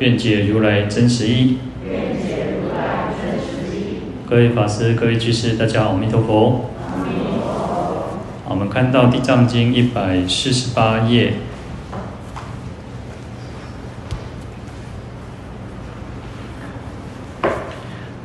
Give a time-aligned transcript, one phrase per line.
[0.00, 1.58] 愿解如来真实义。
[4.28, 6.70] 各位法师、各位居士，大家好，阿弥陀佛。
[8.44, 11.32] 好，我们看到《地藏经》一百四十八页，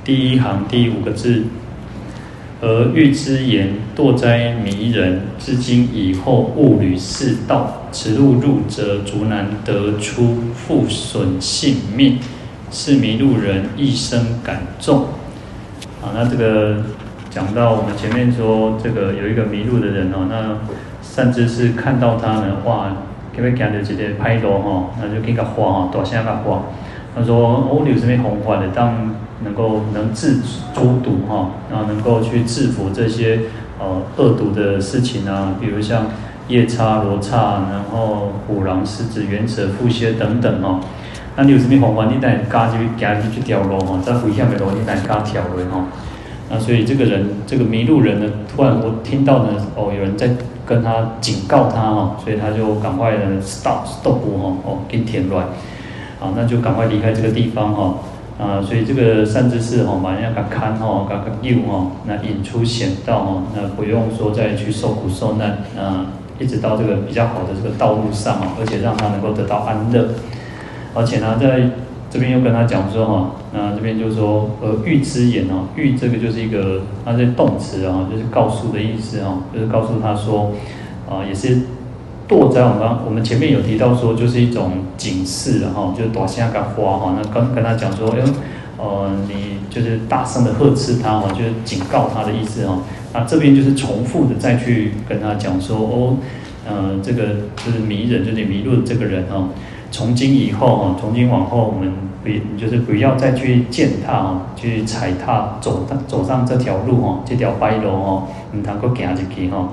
[0.04, 1.46] 第一行第五个字。
[2.66, 7.82] 而欲知言堕灾迷人，至今以后勿履是道。
[7.92, 12.20] 此路入则足难得出，复损性命。
[12.72, 15.08] 是迷路人一生感重。
[16.02, 16.78] 好，那这个
[17.30, 20.58] 讲到我们前面说，这个有一个迷路的人哦，那
[21.04, 22.96] 甚至是看到他呢，哇，
[23.32, 26.64] 给不给他直接拍头哈，那就给他花哈，多下个花。
[27.16, 30.38] 他说：“哦，有什么方法的，当能够能治
[30.74, 33.42] 诸毒哈，然后能够去制服这些
[33.80, 36.06] 呃恶毒的事情啊，比如像
[36.48, 40.80] 夜叉、罗刹，然后虎狼、狮子、猿蛇、蝮蝎等等哈。
[41.36, 42.12] 那你有什么方法？
[42.14, 45.86] 你带家去家去去掉路哈，在危险的路你带家跳落哈。
[46.50, 50.30] 那所以这个人，这个迷路人呢，突然我听到呢，哦，有人在
[50.66, 55.48] 跟他警告他哈，所以他就赶快呢，stop stop 哈，哦，给填乱。”
[56.22, 57.96] 啊，那就赶快离开这个地方哈，
[58.40, 66.08] 啊，所以这个善知识哈，马上要给看哈，给给诱哈，那引出险道哈，那不用说再去受苦受难，啊，
[66.40, 70.10] 一直到这个比较好的这个道路上啊，而且让他能够得到安乐，
[70.96, 71.70] 而且呢，在
[72.10, 80.52] 这边又跟他讲说哈，那这边就是说呃，欲知言哦，欲这个就是一个它是动词啊，就是告诉的意思啊，就是告诉他说，
[81.08, 81.60] 啊，也是。
[82.28, 88.20] 堕灾，我们我们前面有提到说，就是一种警示，然后就是大声甲花哈，那跟跟他讲说，哎，
[88.78, 92.80] 呃，你就是大声的呵斥他哈，就是警告他的意思哈。
[93.14, 96.18] 那这边就是重复的再去跟他讲说，哦，
[96.68, 97.24] 呃，这个
[97.58, 99.50] 就是迷人，就是迷路的这个人哈。
[99.92, 109.70] 从今以后哈，从今往后，我们不就是不要再去践踏哈，去踩踏走走上这条路哈，这条白路哈，唔能够行进去哈。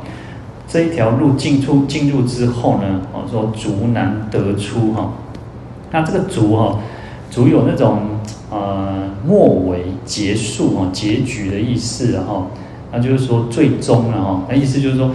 [0.72, 5.14] 这一条路进出进入之后呢，哦，说足难得出哈，
[5.90, 6.78] 那这个足哈，
[7.28, 8.02] 足有那种
[8.52, 12.46] 呃末尾结束哈结局的意思哈，
[12.92, 15.10] 那就是说最终了哈，那意思就是说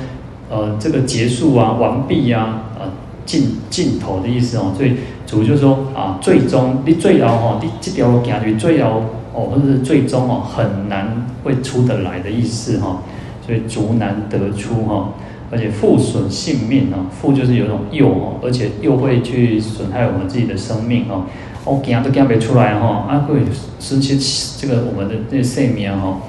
[0.49, 2.87] 呃这个结束啊完毕呀呃
[3.25, 13.01] 尽尽头的意思哦，所以足就是说啊最终你最后哈你这条路行去最后哦或者是最终哦很难会出得来的意思哈，
[13.45, 15.13] 所以足难得出哈。
[15.55, 21.23] 而且负损性命啊，负就是有一种诱哦，而且又会去损害我们自己的生命哦。
[21.63, 23.39] 我惊都惊不出来哈，啊会
[23.79, 24.19] 失去
[24.59, 26.19] 这个我们的这性命哈。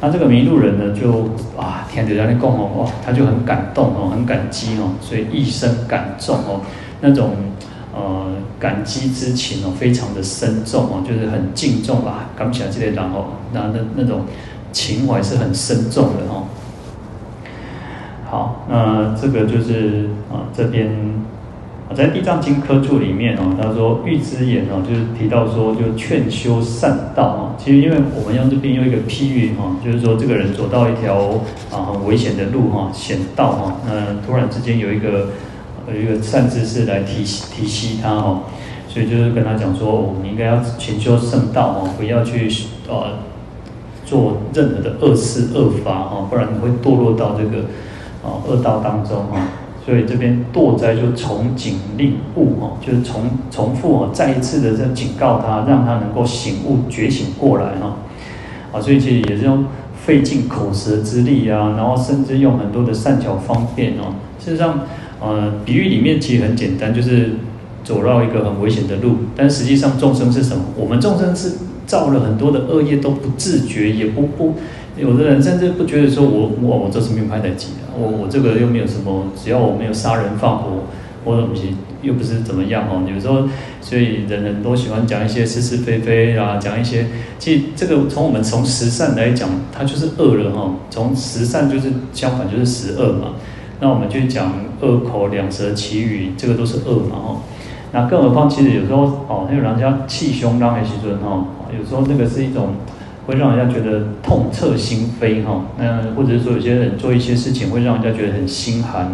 [0.00, 1.28] 那这个迷路人呢，就
[1.60, 6.60] 啊听到人家讲哦，哇，他就很感动哦，很感激哦，所以一生感重哦，
[7.00, 7.32] 那种
[7.92, 8.28] 呃
[8.60, 14.22] 感激之情哦，非常的深重哦，就是很敬重啊，感谢这些人哦，那那那种
[14.72, 16.47] 情怀是很深重的哦。
[18.30, 20.90] 好，那这个就是啊，这边
[21.88, 27.56] 啊，在《地藏经》科注里面哦，他说欲知言哦，就是提到说，就劝修善道啊。
[27.56, 31.16] 其实，因为我们用这边用一个譬喻哈，就是说这个人走到一条
[31.72, 35.28] 啊很危险的路哈，险道哈，那突然之间有一个
[35.90, 38.42] 有一个善知识来提提携他哈，
[38.88, 42.52] 所以就是跟他讲说，我们应该要勤修圣道哦，不要去
[42.90, 43.20] 呃
[44.04, 47.64] 做任何的恶事恶法哈，不然你会堕落到这个。
[48.22, 49.48] 哦，恶道当中啊，
[49.84, 57.96] 所以这边堕灾就从警令悟哈，就是重重复哦，再一次的在警告他，让他能够醒悟觉醒过来哈。
[58.72, 64.14] 啊，所以其实也是用费尽口舌之力啊，然后甚至用很多的善巧方便哦。
[64.38, 64.80] 事实上，
[65.20, 67.30] 呃，比喻里面其实很简单，就是
[67.82, 70.62] 走绕一个很危险的路，但实际上众生是什么？
[70.76, 71.52] 我们众生是
[71.86, 74.54] 造了很多的恶业，都不自觉，也不不。
[74.98, 80.84] 有的人甚至不觉得说我，我我这是命派的急啊，我我这个又没有什么，只要我没有杀人放火，
[81.24, 81.48] 或者
[82.00, 83.02] 又不是怎么样哦。
[83.12, 83.48] 有时候，
[83.80, 87.06] 所以人人都喜欢讲一些是是非非啊，讲一些，
[87.38, 90.74] 其实这个从我们从十善来讲，它就是恶了哈。
[90.90, 93.32] 从十善就是相反就是十恶嘛。
[93.80, 97.40] 那我们就讲恶口两舌綺语，这个都是恶嘛哈。
[97.90, 101.46] 那更何况，其实有时候哦，那个人家气胸让的时阵哈，
[101.76, 102.74] 有时候那个是一种
[103.28, 105.62] 会让人家觉得痛彻心扉哈。
[105.78, 109.12] 那或者是说，有些人做一些事情会让人家觉得很心寒。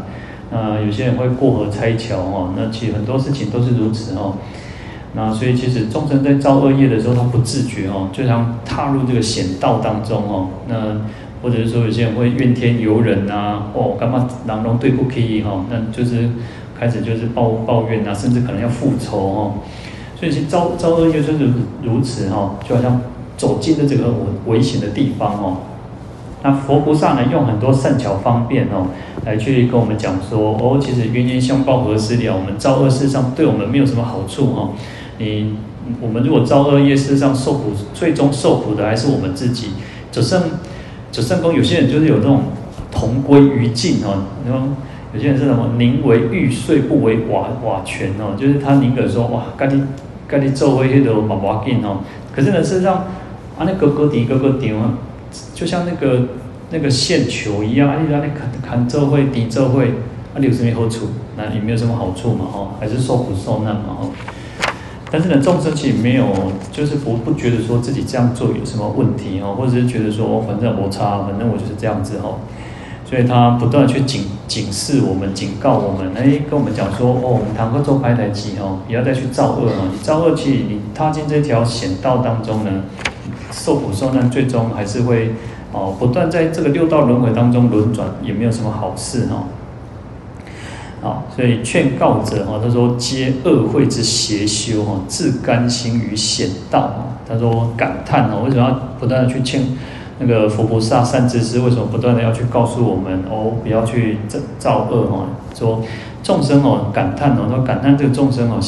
[0.52, 2.55] 那有些人会过河拆桥哈。
[2.56, 4.34] 那其实很多事情都是如此哈。
[5.14, 10.49] 那所以其实众生在造恶业的时候，他不自觉哦，就像踏入这个险道当中哦。
[10.69, 11.00] 那
[11.43, 15.64] 或者是说，有些人会怨天尤人呐，哦，干嘛人拢对不起哈？
[15.69, 16.31] 那就是。
[16.76, 19.55] 开始就是抱抱怨啊，甚至可能要复仇哦，
[20.19, 21.49] 所以其实造造恶业就是
[21.84, 23.00] 如此哈，就好像
[23.37, 24.15] 走进了这个
[24.47, 25.57] 危险的地方哦。
[26.43, 28.89] 那佛菩萨呢，用很多善巧方便哦，
[29.25, 32.35] 来去跟我们讲说哦，其实冤冤相报何时了？
[32.35, 34.71] 我们造恶事上对我们没有什么好处哈。
[35.19, 35.57] 你
[36.01, 39.71] 我们如果造恶业，事上受苦，最终受苦的还是我们自己。
[40.13, 40.43] 只剩
[41.11, 42.43] 只剩功，有些人就是有那种
[42.91, 44.61] 同归于尽哦，你说。
[45.15, 45.75] 有些人是什么？
[45.79, 48.35] 宁为玉碎，不为瓦瓦全哦。
[48.37, 49.81] 就是他宁可说哇，该你
[50.27, 51.99] 该你做为迄个毛毛劲哦。
[52.35, 53.05] 可是呢，事实上
[53.59, 54.95] 啊，那个个底个个顶啊，
[55.55, 56.29] 就像那个
[56.71, 59.89] 那个线球一样啊，你让你看看做会底做会
[60.35, 61.09] 啊，你有什么好处？
[61.37, 64.11] 那也没有什么好处嘛哦，还是受苦受难嘛哦。
[65.11, 66.27] 但是呢，众生其实没有，
[66.73, 72.39] 就是不不觉得说自己这样做有什么问题哦，或者是觉得说反正我差，反正我就是这样子哦。
[73.05, 79.89] 所以他不断去警警示我们，警告我们，哎，跟我们讲说，哦，我们堂哥做拍台机哦，不要再去造恶哦。
[79.93, 82.71] 你造恶去，你踏进这条险道当中呢，
[83.50, 85.35] 受苦受难，最终还是会
[85.73, 89.44] 哦，不断在这个六道轮回当中轮转，也没有什么好事哈。
[91.03, 97.11] 好，所以劝告者哈，他说皆恶慧之邪修哈，自甘心于险道。
[97.29, 99.62] 他说感叹哦，为什么要不断的去劝？
[100.21, 105.26] 那个佛菩萨善知识为什么不断的要去告诉我们哦，不要去造造恶哦？
[105.53, 105.82] 说
[106.23, 108.61] 众生哦，感叹哦，说感叹这个众生哦，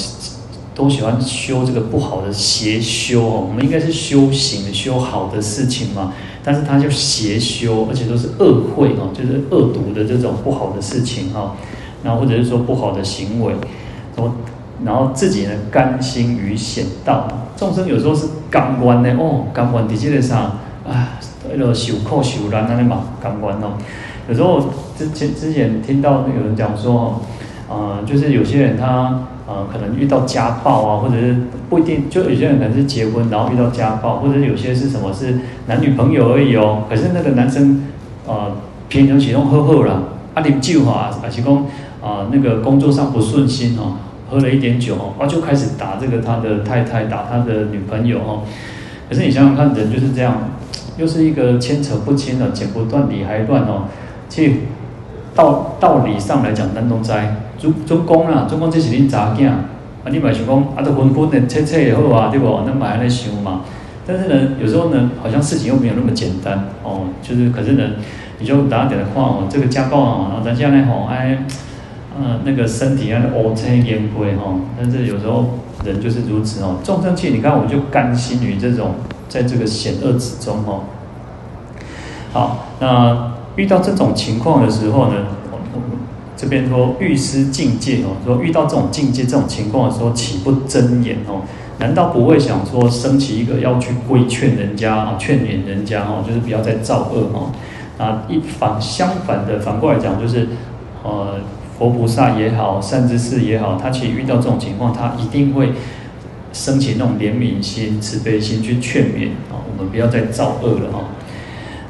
[0.76, 3.46] 都喜欢修这个不好的邪修哦。
[3.48, 6.12] 我们应该是修行修好的事情嘛，
[6.44, 11.56] 但是他就邪修，而且都是恶慧哦，就是恶毒的这种不好的事情哈。
[12.04, 13.54] 然后或者是说不好的行为，
[14.14, 14.34] 然后
[14.84, 17.26] 然后自己呢甘心于险道。
[17.56, 21.18] 众生有时候是感官的哦，甘愿在这个上啊。
[21.56, 23.74] 那个受苦受难那里嘛，感官哦。
[24.28, 24.60] 有时候
[24.98, 27.22] 之前之前听到有人讲说，
[27.68, 31.36] 呃，就是有些人他呃可能遇到家暴啊，或者是
[31.70, 36.84] 不一定，就有些人可能是结婚然后遇到家暴，或者有些是什么是男女朋友而已哦。
[36.88, 37.84] 可是那个男生
[38.26, 38.56] 呃
[38.88, 40.02] 平常喜欢喝喝了，
[40.34, 41.54] 啊啉酒哈，啊是讲
[42.02, 43.94] 啊那个工作上不顺心哦，
[44.28, 48.42] 喝了一点酒哦，啊就开始打这个他的太太，打他的女朋友哦。
[49.08, 50.50] 可是你想想看，人就是这样。
[50.98, 53.82] 又是一个牵扯不清的，剪不断理还乱哦。
[54.30, 54.52] 其实
[55.36, 57.12] 道道理上来讲，咱都知，
[57.58, 59.60] 总总讲啦，总讲这是恁查囝，啊，
[60.10, 62.46] 你嘛想讲啊，都分分的，切切也好啊，对不？
[62.66, 63.60] 咱嘛安尼想嘛。
[64.06, 67.02] 但是呢，有时候呢，好像事情又没有那么简单哦。
[67.22, 67.82] 就是，可是呢，
[68.38, 71.44] 你就打点的话哦，这个家暴啊，然后咱现在吼，哎，
[72.18, 74.54] 嗯，那个身体啊，乌青烟灰哈。
[74.80, 76.76] 但是有时候人就是如此哦。
[76.82, 78.94] 众生气，你看，我就甘心于这种。
[79.28, 80.82] 在这个险恶之中哦，
[82.32, 85.26] 好，那遇到这种情况的时候呢，
[86.36, 91.42] 这边说欲失境界哦，说遇到这种境界、这种情况的时候，岂不睁眼哦？
[91.78, 97.50] 难道不会想说升起一个要去规劝人家啊、劝勉人家哦，就是不要再造恶哦？
[97.98, 100.48] 啊，一反相反的反过来讲，就是
[101.02, 101.40] 呃，
[101.78, 105.72] 佛菩萨也好，善知识也好，他其实遇到这种情况，他一定会。
[106.52, 111.00] 升起那种怜悯心、慈悲心去劝勉啊，我们不要再造恶了哈。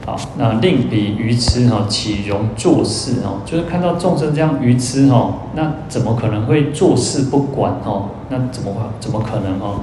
[0.07, 3.43] 啊，那令彼愚痴哈，岂容作事哈？
[3.45, 8.11] 就是看到众生这样愚痴哈，那怎么可能会坐视不管哈？
[8.31, 9.81] 那怎么怎么可能哈？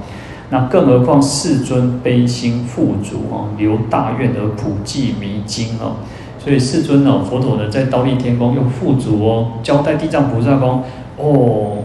[0.48, 5.96] 那更何况世尊悲心富足哈，留大愿而普济弥经哈。
[6.42, 10.82] 所以世尊哦，佛陀呢，在忉利天宫用富足哦，交代地藏菩萨说
[11.18, 11.76] 哦。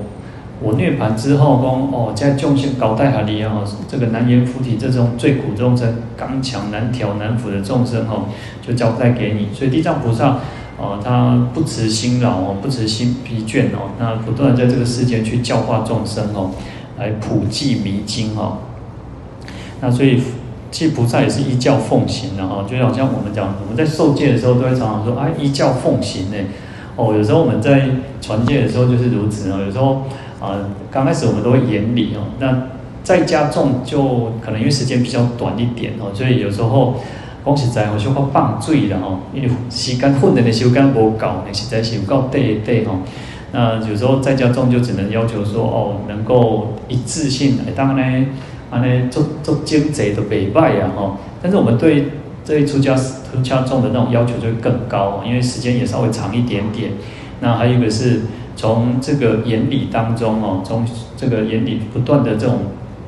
[0.62, 8.26] 我涅槃之后，讲哦，在众生交代下里哦，这个难言菩提这种最苦众生、刚强难调难服的众生哦，
[8.62, 9.48] 就交代给你。
[9.54, 10.40] 所以地藏菩萨
[10.78, 16.52] 哦，他不辞辛劳哦，不辞辛疲倦哦，那不断在这个世间去教化众生哦，
[16.98, 18.58] 来普济迷经哦。
[19.80, 20.22] 那所以，
[20.72, 26.38] 其实菩萨也是依教奉行的哈，就好像我们讲，我们在受戒的时候都会常常说啊，依教奉行呢。
[26.98, 27.88] 哦，有时候我们在
[28.20, 30.04] 传戒的时候就是如此哦，有时候。
[30.40, 30.56] 啊，
[30.90, 32.70] 刚开始我们都会严厉哦，那
[33.04, 36.96] 再加重就可能因为时间比较短一点哦，所以有时候
[37.46, 43.00] 讲实在我就会放水了哦，因为时间混的那时间无够，那实在是有够短短哦。
[43.52, 48.28] 那有时候在家种就只能要求说，哦，能够一致性来，当然呢，
[48.70, 51.18] 啊呢做做经贼的北拜呀，哈。
[51.42, 52.10] 但是我们对
[52.46, 56.92] 这一出家出家众的那种要求就会更高，因为时间也稍微长一点点。
[57.42, 58.22] 那还有一个是
[58.60, 60.86] 从这个言理当中哦，从
[61.16, 62.58] 这个言理不断的这种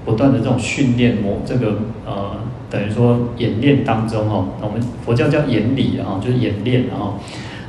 [0.06, 1.74] 不断的这种训练模，这个
[2.06, 2.38] 呃
[2.70, 7.20] 等于说演练当中哦，我们佛教叫言理啊，就是演练啊。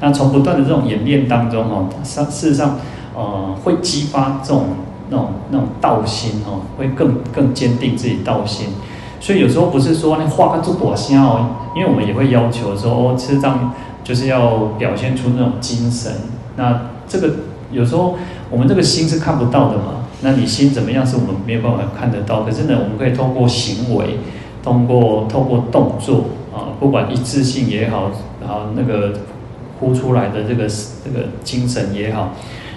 [0.00, 2.78] 那从不断的这种演练当中哦，事事实上
[3.16, 4.66] 呃会激发这种
[5.10, 8.68] 那种那种道心哦，会更更坚定自己道心。
[9.18, 13.72] 所以有时候不是说那画个做多香哦，因为我们也会要求说哦，事实上
[14.04, 16.12] 就是要表现出那种精神。
[16.54, 17.34] 那这个
[17.72, 18.16] 有时候
[18.50, 22.42] 我们这个心是看不到的嘛，那你心怎么样是我们没有办法看得到。
[22.42, 24.18] 可是呢，我们可以通过行为，
[24.62, 26.24] 通过透过动作
[26.54, 28.10] 啊，不管一致性也好，
[28.40, 29.12] 然后那个
[29.80, 30.68] 呼出来的这个
[31.04, 32.34] 这个精神也好，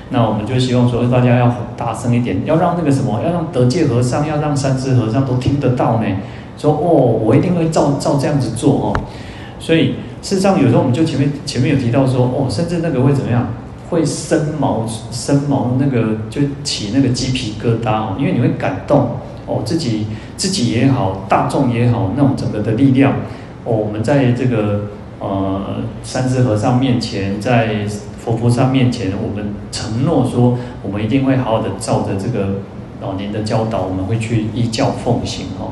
[0.10, 6.08] 那我们就希望说大家要大声一点，要让那个什么，要让得戒和尚，要让三支和尚都听得到呢。
[6.58, 8.94] 说哦，我一定会照照这样子做哦。
[9.60, 13.46] 所以事实上有时候我们就前面前面有提到说哦，甚至那个会怎么样？
[13.96, 19.12] 会生毛生毛，那个就起那个鸡皮疙瘩哦，因为你会感动
[19.48, 23.14] 哦，自己自己也好，大众也好，那种整个的力量
[23.64, 24.88] 哦，我们在这个
[25.20, 27.88] 呃三支和尚面前，在
[28.20, 32.60] 佛菩萨面前，我们承诺说，我们一定会好好的照着这个
[33.02, 35.72] 老年的教导，我们会去依教奉行哦。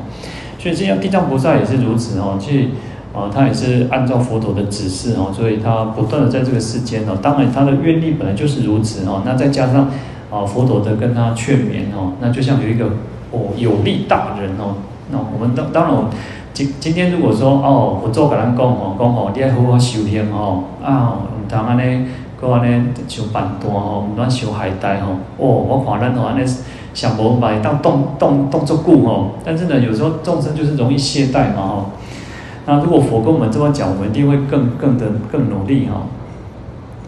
[0.58, 2.70] 所以这样地藏菩萨也是如此哦，去。
[3.14, 9.88] 啊，他也是按照佛陀的指示哦，所以他不断的在这个世间哦，当然他的愿力本来就是如此哦，那再加上
[10.32, 12.86] 啊佛陀的跟他劝勉哦，那就像有一个
[13.30, 14.74] 哦有力大人哦，
[15.12, 16.10] 那我们当当然我
[16.52, 22.06] 今今天如果说哦，佛祖跟咱讲哦，讲哦，你要好好修行哦，啊，唔通安尼，
[22.40, 26.44] 搁安尼上班单哦，唔通修海带哦，哦，我看咱哦安尼
[26.92, 31.86] 想无买当动动动作久哦，但是呢，有时候众生就是容易懈怠嘛哦。
[32.66, 36.06] 那如果佛跟我们这么讲，我们一定会更更的更努力哈。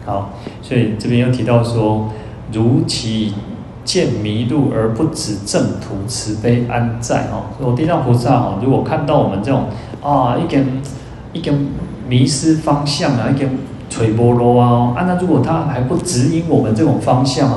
[0.04, 0.30] 好，
[0.62, 2.10] 所以这边又提到说，
[2.52, 3.34] 如其
[3.84, 7.46] 见迷路而不止正途，慈悲安在哈。
[7.58, 9.64] 我地藏菩萨哈，如果看到我们这种
[10.02, 10.82] 啊，一根
[11.32, 11.68] 一根
[12.06, 13.58] 迷失方向啊，一根
[13.88, 17.50] 垂波罗啊，啊，那如果他还不指引我们这种方向，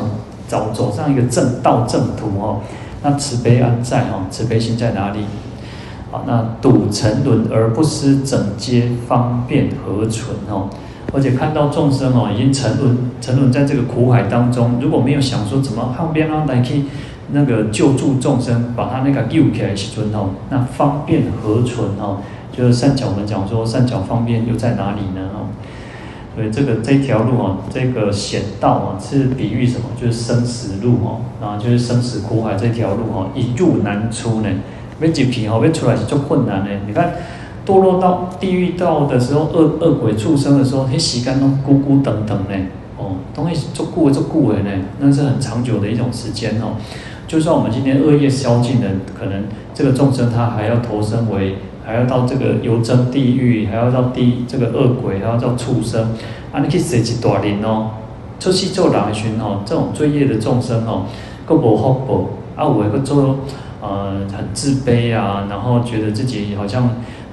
[0.47, 2.61] 走走上一个正道正途哦，
[3.03, 5.25] 那慈悲安在哈，慈悲心在哪里？
[6.11, 10.67] 好，那睹沉沦而不思拯接，方便何存哦？
[11.13, 16.83] 而且看到众生哦，已经沉沦沉沦在这个苦海当中，如果没有想说怎么方便让来去
[17.31, 22.17] 那个救助众生，把他那个救起来去存哦，那方便何存哦？
[22.51, 25.29] 就是善巧我们讲说善巧方便又在哪里呢？
[25.33, 25.53] 哦，
[26.35, 29.85] 所以这个这条路哦，这个险道啊，是比喻什么？
[29.99, 34.49] 就是生死路哦，啊，就是生死苦海这条路哦，一入难出呢。
[35.01, 36.71] 要入去吼，要出来是足困难的。
[36.87, 37.13] 你看，
[37.65, 42.55] 堕落到地狱道的时候，恶恶鬼畜生的时候，那时间都咕咕等等呢。
[42.97, 46.75] 哦，东西足久的足久的呢，那是很长久的一种时间哦。
[47.27, 56.09] 就算我们今天恶业消尽了，可能这个众生他还要投生为，还要到这个油蒸地狱，还要到地这个恶鬼，还要到畜生，
[56.51, 57.91] 啊，你去生一大轮哦，
[58.39, 61.03] 出去做人群哦，这种罪业的众生哦，
[61.45, 63.37] 够无福报，啊，有一个做。
[63.81, 66.83] 呃，很自卑啊，然后觉得自己好像，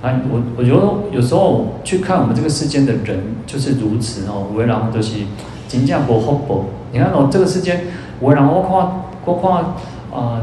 [0.01, 5.15] 啊，我我觉得有时候去看我们这个世间的人就是如此哦，为人都是
[5.69, 6.65] 真正无福报。
[6.93, 7.87] 你看哦，这个世间，
[8.21, 8.71] 为人我看
[9.25, 9.51] 我看
[10.17, 10.41] 啊，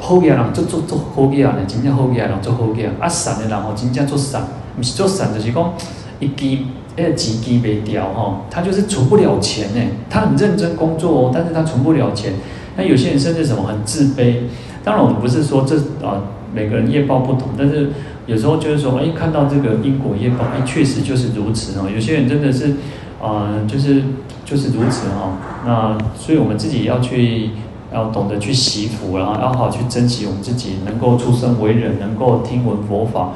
[0.00, 4.42] 好嘅人做做做好嘅人，真正好嘅人做好嘅，啊善的人哦，真正做善，
[4.74, 5.72] 不是做善就是讲
[6.18, 6.66] 一记
[6.96, 12.32] 那个钱记未掉哈，他就是存不了钱呢，他很认真工作哦，但是他存不了钱。
[12.74, 14.36] 那有些人甚至什么很自卑。
[14.84, 16.22] 当然，我们不是说这啊，
[16.52, 17.90] 每个人业报不同，但是
[18.26, 21.88] 有时候就是说，哎，看到这个因果业报，哎，确实就是如此哦。
[21.92, 22.74] 有些人真的是，
[23.22, 24.02] 啊，就是
[24.44, 25.38] 就是如此哈。
[25.64, 27.50] 那所以我们自己要去，
[27.94, 33.30] 要懂得去惜福，然后要好好去珍惜我们自己能够出生为人，能够听闻佛法。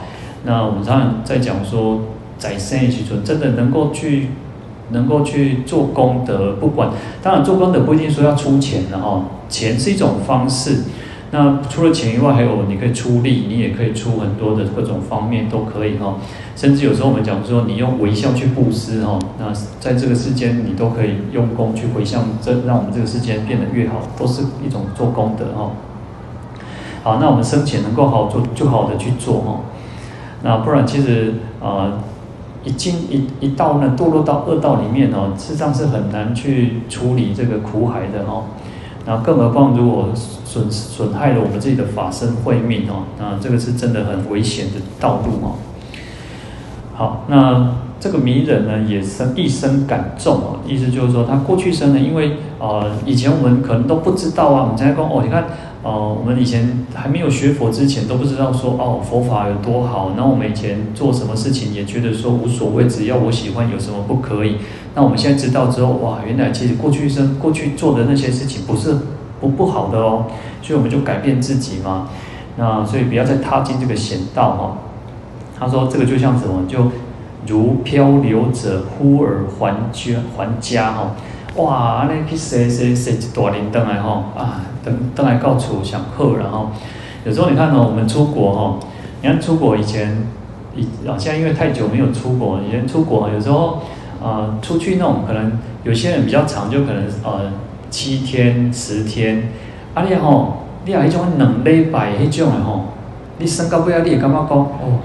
[0.44, 2.00] 那我们常常在讲说，
[2.38, 4.30] 在生一起存，真的能够去，
[4.90, 6.90] 能够去做功德，不管
[7.22, 10.82] 当然做功德不一定说要出钱的哈，钱是一种方式。
[11.32, 16.14] 那除了钱以外，还有你可以出力，你也可以出很多的各种方面都可以哈。
[16.54, 25.72] 甚至有时候我们讲说，你用微笑去布施哈，那在这个世间你都可以用功去回向，这让我们这个世间变得越好，都是一种做功德哈。
[27.02, 29.60] 好，那我们生前能够好做，就好的去做哈。
[30.42, 31.98] 那不然其实啊、呃，
[32.64, 38.44] 一进一一到呢堕落到恶道里面哦，事实上是很难去处理这个苦海的哦。
[39.06, 45.54] 那更何况如果损损害了我们自己的法身慧命哦，那这个是真的很危险的道路哦。
[46.94, 55.44] 好，那这个迷人呢，也生一生感重哦，意思就是说他过去生呢，因为呃以前我们可能都不知道啊，我们才讲哦，你看。
[55.82, 64.56] 哦，我们以前还没有学佛之前都不知道说哦佛法有多好，那我们以前做什么事情也觉得说无所谓，只要我喜欢有什么不可以？
[64.96, 68.96] 那我们现在知道之后，哇，原来其实过去生过去做的那些事情不是
[69.40, 70.24] 不不好的哦，
[70.60, 72.08] 所以我们就改变自己嘛。
[72.56, 74.78] 那所以不要再踏进这个险道哈。
[75.56, 76.90] 他说这个就像什么，就
[77.46, 81.10] 如漂流者忽而还家还家吼。
[81.62, 86.70] 哇，那去踅踅踅一大轮灯来吼啊，灯灯来到处想喝，然后
[87.24, 88.78] 有时候你看哦，我们出国吼，
[89.22, 90.26] 你看出国以前
[90.74, 93.80] 以啊，现在因为太久没有出国，以前出国有时候
[94.22, 97.50] 啊、呃，出去那种可能有些人比较长，就可能呃
[97.88, 99.48] 七天十天，
[99.94, 102.88] 啊你吼，你啊迄种两礼拜迄种的吼，
[103.38, 105.00] 你升到尾啊，你会感觉讲哦，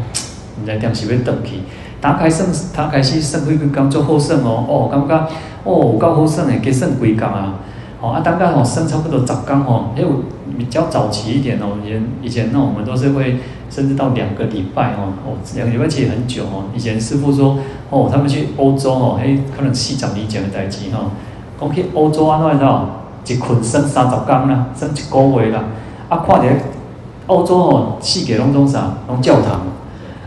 [0.59, 1.61] 你在点是要倒去，
[2.01, 5.27] 打开算，打开始算几个工作好算哦，哦感觉。
[5.63, 7.53] 哦，够好算诶，给算几工啊？
[8.01, 10.07] 哦，啊，大概吼算差不多十工吼，还有
[10.57, 13.37] 比较早期一点哦，以前以前那我们都是会
[13.69, 16.65] 甚至到两个礼拜哦，哦，两个礼拜其实很久哦。
[16.75, 17.59] 以前师傅说，
[17.91, 21.11] 哦，他们去欧洲哦，诶，可能四十年前的代志吼，
[21.59, 22.89] 讲去欧洲啊，那知道，
[23.27, 25.63] 一捆算三十工啦，算一个月啦。
[26.09, 26.47] 啊，看着
[27.27, 29.61] 欧洲吼，四个拢总啥，拢教堂。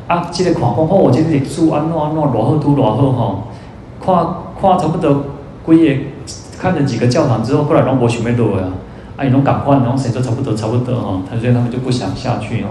[0.06, 3.44] 啊，这个看讲哦，这个历史安怎安怎，偌好拄偌好吼，
[4.04, 4.44] 看。
[4.60, 5.24] 看差不多
[5.66, 6.02] 几个，
[6.58, 8.72] 看了几个教堂之后，后来拢无想要落啊，
[9.18, 12.68] 啊，伊拢赶快，拢生做差不多差不多哦，他所以他们就不想下去哦，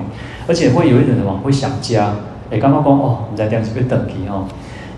[0.48, 2.16] 而且会有一点什么，会想家，
[2.50, 4.46] 诶，刚刚讲哦，你在电视被等皮哦，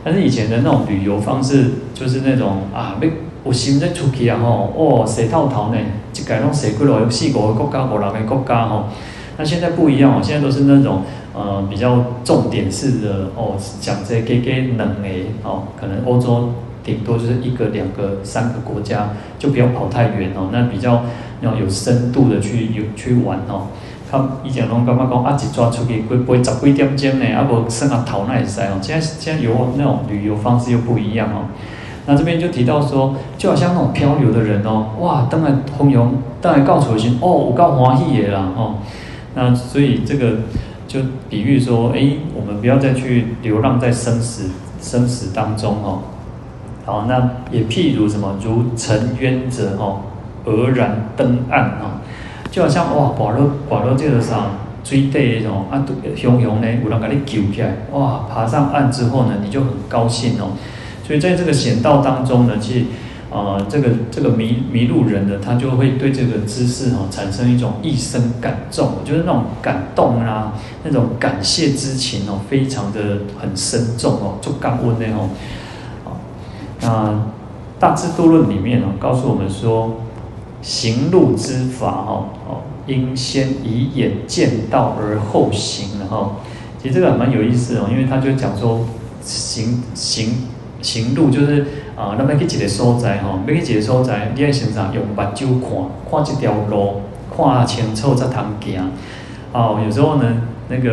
[0.06, 3.10] 但是以前的那种旅游方式，就是那种啊，要
[3.44, 5.78] 有心在出去啊吼，哦，洗透透呢，
[6.14, 8.86] 一个拢洗过来，有四五个国家，五六个国家吼，
[9.38, 11.02] 那现在不一样哦，现在都是那种。
[11.36, 20.48] 呃，比较重点式的哦，讲这给给能诶哦，可能欧洲顶多就是一个、两个、三个国家，就不要跑太远哦。
[20.54, 21.04] 那比较
[21.42, 23.68] 要有深度的去有去玩哦。
[24.10, 27.26] 他以前拢感觉讲啊，一抓出去会不会十几点钟呢？
[27.36, 28.80] 啊，不算啊逃那也塞哦。
[28.82, 31.50] 现在现在有那种旅游方式又不一样哦。
[32.06, 36.08] 那这边就提到说，就好像那种漂流的人哦，哇，当然朋友
[36.40, 38.76] 当然告诉我心哦，我告欢喜的啦哦。
[39.34, 40.38] 那所以这个。
[40.96, 46.04] 就比喻说，哎，我们不要再去流浪在生死生死当中哦。
[46.86, 50.02] 好，那也譬如什么，如沉渊者哦，
[50.46, 52.00] 愕然登岸哦，
[52.50, 54.52] 就好像哇，挂到挂到这个上
[54.86, 55.84] 水底那种啊，
[56.16, 60.54] 汹涌呢，有人把你救起来，哇，爬上岸之后呢，你就很高兴哦。
[61.06, 62.86] 所以在这个险道当中呢，其实。
[63.36, 75.30] 呃，这个这个迷迷路人呢，他就会对这个知识哈产生一种一生感重，就是那种感动啊，那种感谢之情哦，非常的很深重哦，就感恩的哦。
[76.82, 77.10] 那
[77.80, 79.98] 《大智度论》里面哦，告诉我们说，
[80.62, 86.38] 行路之法哦哦，应先以眼见道而后行的哈。
[86.82, 88.86] 其实这个还蛮有意思哦，因为他就讲说
[89.22, 90.30] 行行
[90.82, 91.66] 行路就是。
[91.96, 94.92] 啊，咱要去一个所在吼，要去一个所在，你爱先啥？
[94.94, 95.70] 用目睭看，
[96.12, 97.02] 看这条路，
[97.36, 98.92] 看清楚才通行。
[99.54, 100.24] 哦，有时候呢，
[100.68, 100.92] 那个，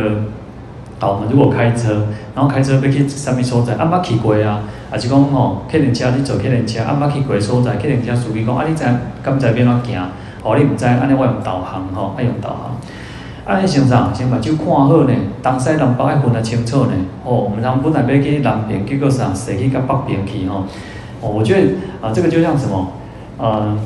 [1.01, 8.85] 啊，我们如果开车，然后开车要去什么所在，啊，捌去过啊，啊是讲吼，客人车你坐客人车，啊，捌去过所在，客人车司机讲，啊，你知
[9.21, 10.07] 敢知边怎行？
[10.41, 12.77] 哦，你唔知，安尼我用导航吼，爱用导航。
[13.45, 14.13] 啊，你先啥？
[14.13, 16.93] 先目睭看好呢，东西南北爱分得清楚呢。
[17.25, 20.63] 哦，毋通本来要去南边，结果啥，驶去到北边去吼。
[21.19, 22.93] 哦，我觉得啊，这个就像什么，
[23.37, 23.77] 呃，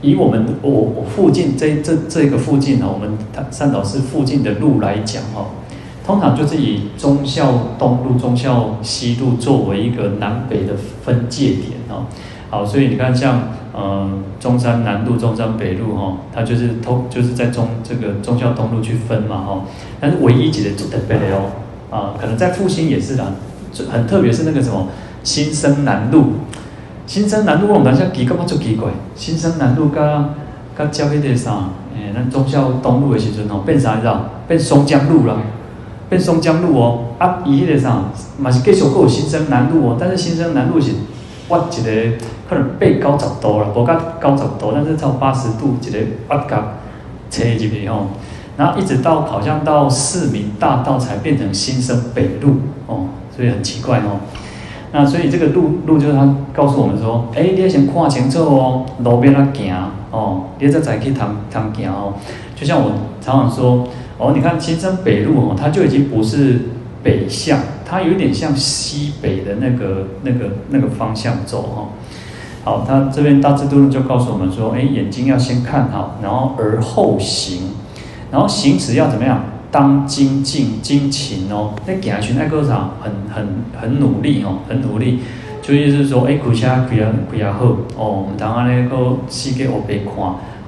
[0.00, 3.18] 以我们我我附近这这这个附近呢，我们
[3.50, 5.48] 三岛市附近的路来讲哈，
[6.06, 10.72] 通常就是以忠孝东路、忠孝西路作为一个南北的
[11.04, 12.06] 分界点哦。
[12.48, 19.60] 好，所以你看像呃中山南路、中山北路哈，它就是通就是在中这个中孝东路去分嘛哈。
[20.00, 21.50] 但是唯一几的特别的哦，
[21.90, 23.24] 啊，可能在复兴也是的，
[23.90, 24.88] 很特别是那个什么。
[25.22, 26.32] 新生南路，
[27.06, 28.88] 新生南路我们讲下奇怪不就奇怪？
[29.14, 30.30] 新生南路甲
[30.78, 31.68] 甲交迄个啥？
[31.94, 34.30] 诶，咱中孝东路的时阵哦，变啥你知道？
[34.48, 35.36] 变松江路了，
[36.08, 37.04] 变松江路哦。
[37.18, 38.04] 啊，伊迄个啥？
[38.38, 40.92] 嘛是继续搁有新生南路哦，但是新生南路是
[41.50, 42.16] 挖一个
[42.48, 46.74] 可能八九十度了，无甲九十度，但是超八十度一个八角
[47.30, 48.06] 车入去哦。
[48.56, 53.06] 然后一直到好像到市民大道才变成新生北路哦。
[53.34, 54.20] 所以很奇怪哦。
[54.92, 59.72] 那所以这个路路就是他告诉我们说，哎，你要先看清楚哦，路边那行
[60.10, 62.14] 哦，你再再去谈谈行哦。
[62.56, 63.86] 就像我常常说，
[64.18, 66.70] 哦，你看新生北路哦，它就已经不是
[67.02, 67.58] 北向，
[67.90, 71.88] 它有点像西北的那个那个那个方向走哈。
[72.62, 77.70] 好，他这边大智度论就告诉我们说，哎，眼睛要先看好，然后而后行，
[78.30, 79.42] 然后行持要怎么样？
[79.72, 85.20] 当精进精勤哦，那给他群爱歌场很很很努力哦，很努力，
[85.62, 87.64] 就意思是说，哎，开车开得开得好
[87.96, 90.14] 哦，我们当然那个世界我别看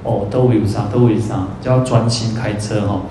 [0.02, 3.02] 哦，都有啥都有啥，就要专心开车哈。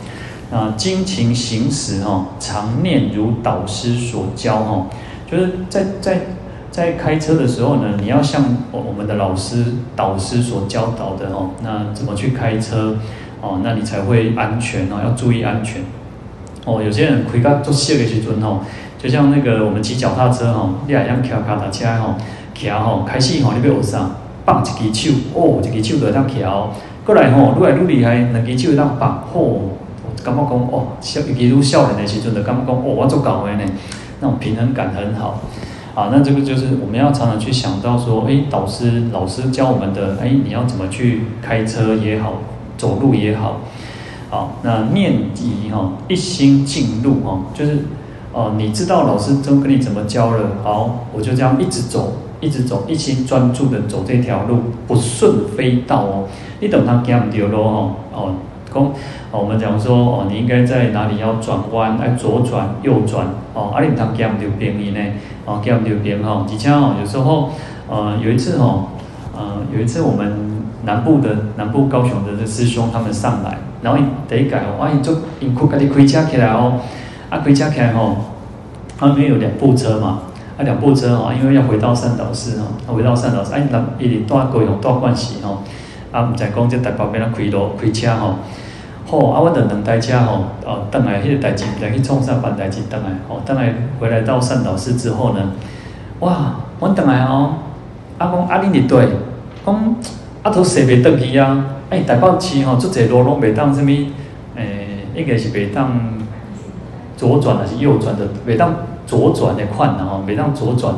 [0.51, 4.85] 啊，精勤行驶哈，常念如导师所教哈，
[5.31, 6.21] 就是在在
[6.69, 12.97] 在开车的时候呢，你要像我我们的老师导师所教导的哦，那怎么去开车？
[13.41, 15.81] 哦，那你才会安全哦，要注意安全。
[16.65, 18.59] 哦，有些人开到做细的时阵哦，
[19.01, 22.15] 就像那个我们骑脚踏车吼，你也样骑脚踏车哦，
[22.53, 24.11] 骑哦开始吼，你不要学啥？
[24.45, 26.69] 放一只手，哦，一只手就会当骑哦。
[27.05, 29.23] 过来吼，愈来愈厉害，两只手会当放。
[29.33, 29.61] 哦，
[30.23, 33.63] 感觉讲哦，小尤其愈少年的时阵，就感觉讲哦，我做搞的呢，
[34.19, 35.41] 那种平衡感很好。
[35.93, 42.35] 啊，那这个就是我们要常常去想到说，哎，导师老师教我们的，哎，你要怎么去开车也好。
[42.77, 43.57] 走路也好，
[44.31, 47.85] 好，那念仪哈，一心进入哈，就是
[48.33, 54.57] 哦，你知道老师都跟你怎么教了，好，我就这样一直走，一直走，一心专注的走这条路，
[54.87, 56.27] 不顺非道哦。
[56.59, 58.35] 你等他讲唔到咯哦，哦，
[58.73, 58.83] 讲，
[59.31, 64.99] 哦我们讲说哦，你应该在哪里要转弯，要左转右转哦，啊，你唔通讲唔到边呢？
[65.45, 67.49] 哦，讲唔到边吼，而且哦，有时候
[67.89, 68.87] 呃，有一次哦，
[69.37, 70.49] 呃，有一次我们。
[70.83, 76.79] 南部的南部高雄的这师兄他们上来，然后第一改哦，啊，伊就因开家己开车起来哦，
[77.29, 78.17] 啊，开车起来吼，
[78.97, 80.21] 他们有两部车嘛，
[80.57, 85.61] 啊，两部车哦，因为要回到善导寺哦，回到善导寺，哎，那伊哩大高雄大关系吼，
[86.11, 88.37] 啊，唔知讲这台北边啊开路开车吼，
[89.11, 95.51] 好，啊，我等两台车吼，哦，等来迄个代志，来去创啥办代志，等来，哦，等来回来到善导寺之后呢，
[96.21, 97.55] 哇，我等来哦，
[98.17, 99.09] 啊，讲啊，恁伫对，
[99.65, 99.95] 讲。
[100.43, 101.65] 啊，都踅袂倒去啊！
[101.91, 103.91] 哎，台北市吼，足侪路拢袂当什么？
[104.55, 105.91] 诶、欸，应该是袂当
[107.15, 108.25] 左转还是右转的？
[108.47, 108.73] 袂当
[109.05, 110.95] 左转的款的吼，袂当左转。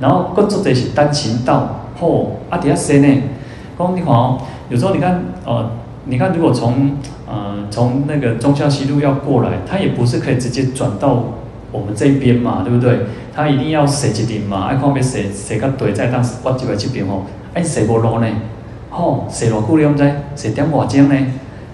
[0.00, 3.22] 然后，佫足侪是单行道，吼，啊，底下踅呢。
[3.78, 4.38] 讲你看哦，
[4.70, 5.70] 有时候你看，呃，
[6.06, 6.96] 你看如果从
[7.36, 11.24] 呃从那个中孝西路要过来，他也不是可以直接转到
[11.70, 13.00] 我们这边嘛，对不对？
[13.34, 18.26] 他一定要踅一点嘛，爱看要踅踅到对再当我这边这边吼，哎，踅无路呢？
[18.88, 20.02] 吼，踅偌久了，毋知
[20.36, 21.16] 踅点偌钟呢？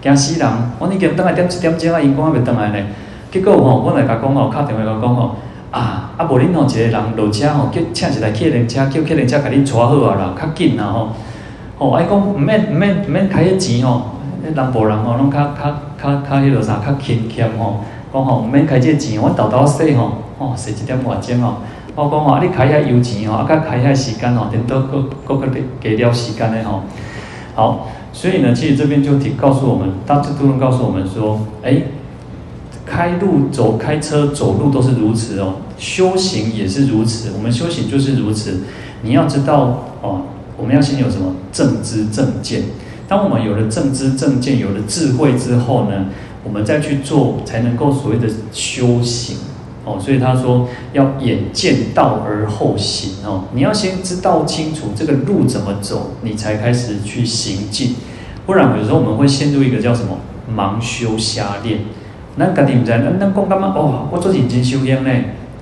[0.03, 0.49] 惊死人！
[0.81, 2.87] 我已经等来点一点钟啊，因讲还未转来呢。
[3.31, 5.37] 结果吼，我来甲讲吼，敲电话甲讲吼，
[5.71, 11.11] 啊啊无恁吼一个人落车吼，叫请一台客人车，叫客人车甲恁带好啊啦，较紧啦吼。
[11.79, 14.12] 吼，伊讲毋免毋免毋免开迄钱吼，
[14.45, 17.81] 迄南部人吼，拢较较较较迄落啥，较勤俭吼。
[18.13, 21.57] 讲吼毋免开这钱，阮豆豆说吼，吼踅一点偌钟吼。
[21.95, 26.83] 我讲吼，啊你开遐油钱吼，啊甲开遐时间吼，顶多搁搁搁加了时间的吼。
[27.55, 31.83] 好，所以呢，其实这边就提告诉我们，大智度论告诉我们说，哎，
[32.85, 37.33] 开路走开车走路都是如此哦，修行也是如此。
[37.37, 38.63] 我们修行就是如此，
[39.03, 40.23] 你要知道哦，
[40.57, 42.63] 我们要先有什么正知正见。
[43.13, 46.07] 当我们有了正知正见，有了智慧之后呢，
[46.43, 49.37] 我们再去做，才能够所谓的修行。
[49.85, 57.97] 哦，所以他说要眼见道而后行哦，你要先知道清楚这个路怎么走，你才开始去行进，
[58.47, 60.17] 不然有时候我们会陷入一个叫什么
[60.51, 61.81] 盲修瞎练。
[62.37, 63.75] 那家己唔知，那那讲干嘛？
[63.77, 65.11] 哦，我做认真修行呢，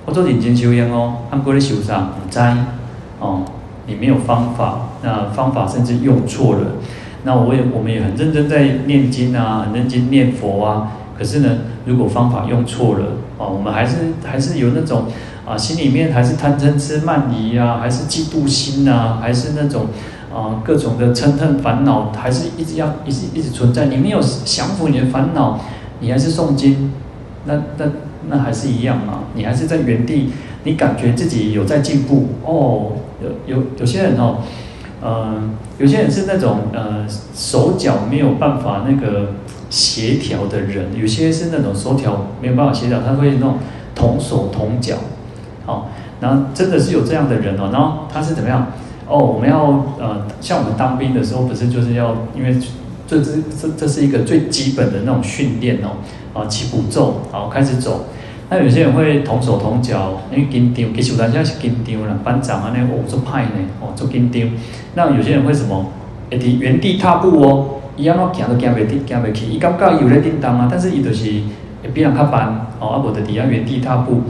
[0.05, 2.13] 我做认真修行哦，按过来修啥？
[2.15, 2.39] 唔知
[3.19, 3.41] 哦，
[3.87, 6.61] 你没有方法，那方法甚至用错了。
[7.23, 10.93] 那我也我们也很认真在念经啊，很认真念佛啊。
[11.17, 13.05] 可是呢，如果方法用错了
[13.37, 15.03] 啊，我们还是还是有那种
[15.45, 19.85] 啊，心里面还是贪嗔痴慢疑啊，还是嫉妒心啊，还是那种
[20.33, 23.85] 啊各种的嗔恨烦恼，还是一直要一直一直存在。
[23.85, 25.59] 你没有降服你的烦恼，
[25.99, 26.91] 你还是诵经，
[27.45, 27.85] 那那
[28.29, 30.31] 那还是一样嘛，你还是在原地，
[30.63, 32.93] 你感觉自己有在进步哦。
[33.21, 34.37] 有有有些人哦，
[35.01, 35.41] 呃，
[35.77, 39.33] 有些人是那种呃手脚没有办法那个。
[39.71, 43.57] 协调的人，有些是那种手脚没有办法协调，他会那种
[43.95, 44.97] 同手同脚，
[45.65, 48.67] 好，然后真的是有这样的人哦，然后他是怎么样？
[49.07, 52.53] 哦，我们要呃，像我们当兵的时候，不是就是要，因为
[53.07, 58.07] 这这这这是一个最基本的那种训练哦，啊，起步骤，好，开始走，
[58.51, 64.41] 那有些人会同手同脚，因为紧张，其实有阵时是紧张啦，班长啊，那哦做派呢，哦做紧张。
[64.93, 65.85] 那有些人会什么？
[66.29, 69.45] 会伫原地踏步哦，伊安怎行都行袂得，行袂去。
[69.45, 71.31] 伊感觉伊有咧叮当啊，但是伊就是
[71.81, 74.23] 会比人较慢，哦，啊无的底下原地踏步。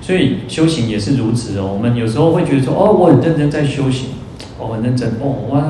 [0.00, 1.70] 所以修行也是如此哦。
[1.74, 4.12] 我们有时候会觉得说，哦，我很认真在修行，
[4.58, 5.62] 我很认真，哦，我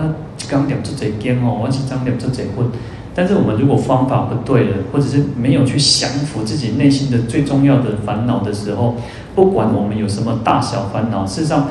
[0.49, 2.71] 刚念做这经哦，我是刚念做这分。
[3.19, 8.95] 但是我们如果方法不对了，或者是没有去降服自己内心的最重要的烦恼的时候，
[9.35, 11.67] 不管我们有什么大小烦恼，事实上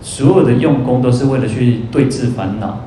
[0.00, 2.78] 所有的用功都是为了去对治烦恼，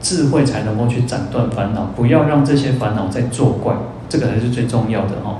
[0.00, 3.74] 智慧才能够去斩断烦恼，不要让这些烦恼再作怪，
[4.08, 5.38] 这个才是最重要的哦。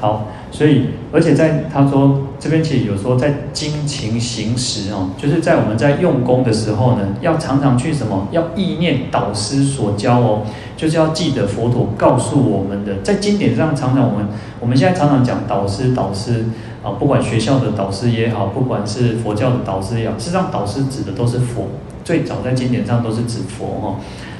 [0.00, 0.28] 好。
[0.52, 8.26] 所以，而且在他说这边其实有说，在精勤行时哦，就是在我们在用功的时候呢，要常常去什么？
[8.32, 10.42] 要意念导师所教哦，
[10.80, 14.28] 就是要记得佛陀告诉我们的，在经典上常常我们
[14.60, 16.46] 我们现在常常讲导师导师
[16.82, 21.68] 啊，不管学校的导师也好，不管是佛教的导师也好，实际上导师指的都是佛，
[22.02, 23.96] 最早在经典上都是指佛哦。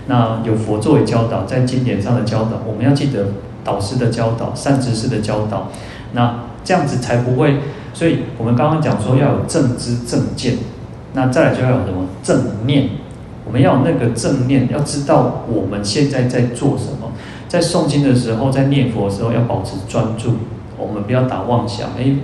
[0.07, 3.27] 那有佛作为教导，在经典上的教导，我们要记得
[3.63, 5.69] 导师的教导，善知识的教导。
[6.13, 7.59] 那这样子才不会，
[7.93, 10.57] 所以我们刚刚讲说要有正知正见，
[11.13, 12.89] 那再来就要有什么正念，
[13.51, 17.11] 我们要有那个正念，要知道我们现在在做什么，
[17.49, 20.35] 在诵经的时候，在念佛的时候要保持专注，
[20.79, 21.89] 我们不要打妄想。
[21.99, 22.15] 哎，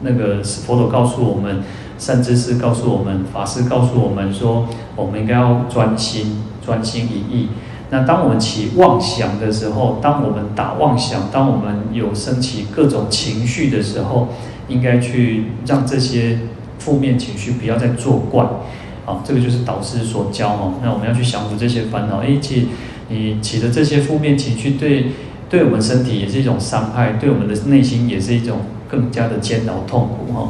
[0.00, 1.62] 那个佛陀告诉我们，
[1.96, 7.50] 善知识告诉我们，法师告诉我们说，我们应该要专心，专心一意。
[7.90, 14.26] 那当我们起妄想的时候，当我们打妄想，当我们有升起各种情绪的时候，
[14.66, 16.40] 应该去让这些
[16.80, 18.44] 负面情绪不要再作怪。
[19.06, 20.74] 好，这个就是导师所教哦。
[20.82, 22.18] 那我们要去降服这些烦恼。
[22.18, 22.66] 哎，其实
[23.08, 25.12] 你起的这些负面情绪，对
[25.48, 28.58] 对我们身体也是一种伤害，对我们的内心也是一种
[28.90, 30.48] 更加的煎熬痛苦哈。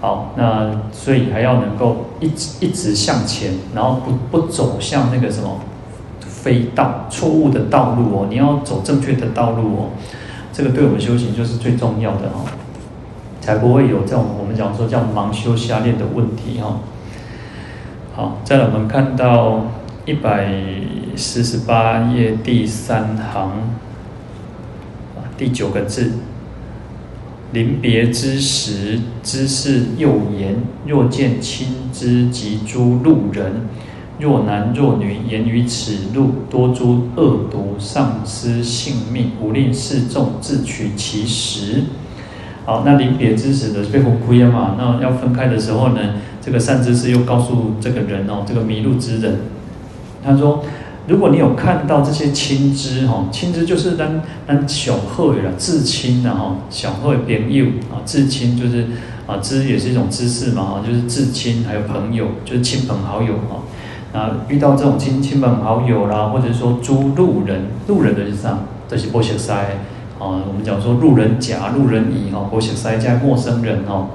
[0.00, 5.58] 好，那所以还要能够一直一直向前，然后不不走向那个什么。
[6.46, 9.88] 非道错误的道路哦，你要走正确的道路哦，
[10.52, 12.46] 这个对我们修行就是最重要的哦，
[13.40, 16.78] 才不会有这种我们讲说叫盲修瞎练的问题哈。
[18.16, 19.66] 好，再来我们看到
[20.06, 20.48] 一百
[21.14, 23.52] 四十八页第三行
[25.36, 26.12] 第九个字，
[27.52, 33.68] 临别之时，知识又言：若见亲之及诸路人。
[34.18, 41.82] 若男若女，言于此路，多诸恶毒，丧失性命，无令示众自取其时。
[42.64, 46.00] 好，那临别之时的被红枯烟嘛，那要分开的时候呢，
[46.46, 49.40] 这个善知识又告诉这个人哦，这个迷路之人，
[50.24, 50.62] 他说：
[51.08, 58.86] 如果你有看到这些亲知哈，亲知就是咱咱小贺啦，至亲的哈，小贺朋友啊，至亲就是
[59.26, 63.64] 啊，知也是一种知识嘛哈，就是至亲还有朋友，就是亲朋好友哈。
[64.16, 69.66] 啊，遇到这种亲亲朋好友啦，或者说诸路人，路人的意思啊，这些不识识啊，
[70.20, 74.10] 我们讲说路人甲、路人乙哈，不识识加陌生人哈。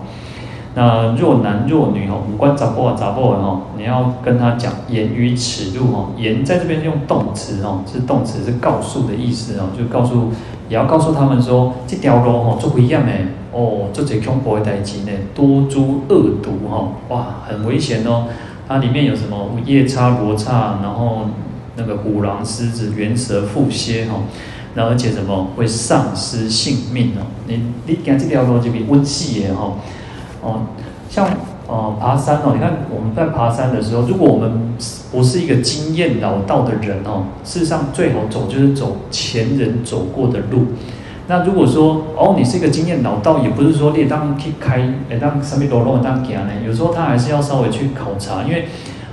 [0.73, 10.29] 那若男若女哈，不管杂波啊杂波哈，你要跟他讲言于此路哈，言在这边用动词哈，是动词是告诉的意思哦，就告诉
[10.69, 18.27] 也要告诉他们说，这条路哈做不一样诶，哦，这恐怖的代志呢，多诸恶毒哈，哇，很危险哦。
[18.67, 21.25] 它里面有什么夜叉、罗刹，然后
[21.75, 24.19] 那个虎狼、狮子、猿蛇、蝮蝎哈，
[24.75, 27.27] 然后而且什么会丧失性命哦？
[27.47, 29.75] 你你讲这条路就比温细耶吼，
[30.41, 30.61] 哦
[31.09, 31.27] 像
[31.67, 34.73] 呃爬山哦，你看我们在爬山的时候，如果我们
[35.11, 40.67] 不是一个经验老道的人哦，事实上最好走就是走前人走过的路。
[41.27, 46.51] 那如果说哦，你是一个经验老道，也不是说你当去开，哎，当什么路路当行呢？
[46.65, 48.65] 有时候他还是要稍微去考察，因为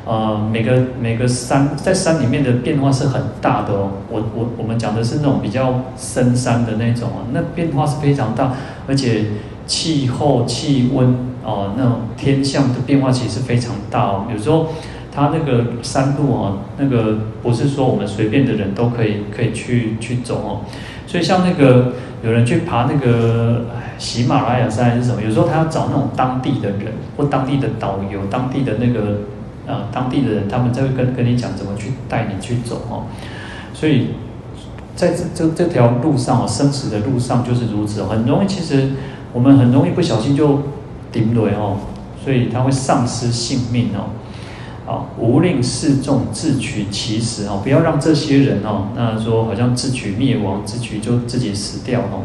[0.05, 3.91] 呃，每个每个山在山里面的变化是很大的哦。
[4.11, 8.53] 我我我们讲的是那种比较深山的那种啊，那变化是非常大，
[8.89, 9.27] 而且
[9.69, 14.27] 气候、气温哦，那种天象的变化其实非常大哦。
[14.33, 14.69] 有时候
[15.15, 20.61] 它那个山路哦，那个不是说我们随便的人都可以可以去去走哦。
[21.07, 21.93] 所以像那个
[22.25, 23.67] 有人去爬那个
[23.99, 29.21] 喜马拉雅山还是什么，有时候他要找那种当地的人或当地的导游、当地的那个
[29.67, 33.05] 呃当地的人，他们才会跟跟你讲怎么去带你去走哦。
[33.75, 34.09] 所以
[34.95, 38.91] 在这这这条路上哦，生死的路上就是如此，很容易其实
[39.33, 40.63] 我们很容易不小心就
[41.13, 41.79] 顶雷哦，
[42.25, 44.11] 所以他会丧失性命哦。
[44.91, 52.25] 啊，无令示众自取其死哦，不要让这些人哦，那说好像自取灭亡，自取就自己死掉哦。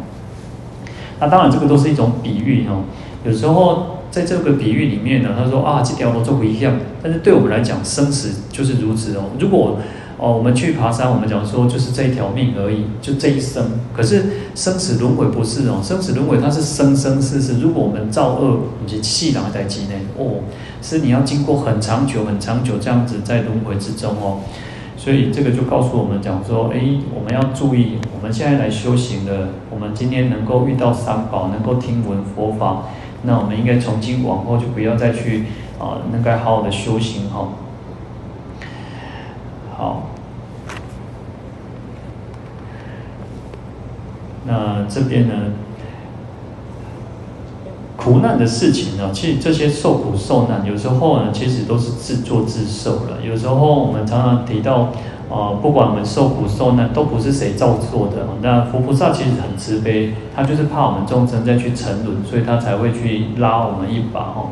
[1.20, 2.84] 那当然这个都是一种比喻哦。
[3.26, 9.32] 有时候在这个比喻里面呢，他说啊，这条路做不一样，但是对我们来讲，生死就是如此哦。
[9.38, 9.80] 如果
[10.18, 13.64] 哦，我们去爬山，我们讲说就是这一条命而已，就这一生。
[13.94, 17.60] 可是生死轮回不是哦，生死轮回它是生生世世。
[17.60, 20.44] 如果我们造恶，以及气囊在积内哦，
[20.82, 24.40] 是你要经过很长久、很长久这样子在轮回之中哦。
[24.96, 26.80] 所以这个就告诉我们讲说，哎，
[27.14, 32.84] 我们要注意，我们现在来修行的，我们今天能够遇到三宝，能够听闻佛法，
[33.24, 35.46] 那我们应该从今往后就不要再去
[35.78, 37.50] 啊，应该好好的修行哈。
[39.84, 40.04] 好。
[44.46, 45.34] 那这边呢，
[47.98, 53.22] 苦难的事情呢，其实这些受苦受难，有时候呢，其实都是自作自受了。
[53.22, 54.90] 有时候我们常常提到，
[55.30, 58.28] 呃，不管我们受苦受难，都不是谁造作的。
[58.42, 64.50] 那佛菩萨其实很慈悲，他就是怕我们众生再去沉沦，所以他才会去拉我们一把哈。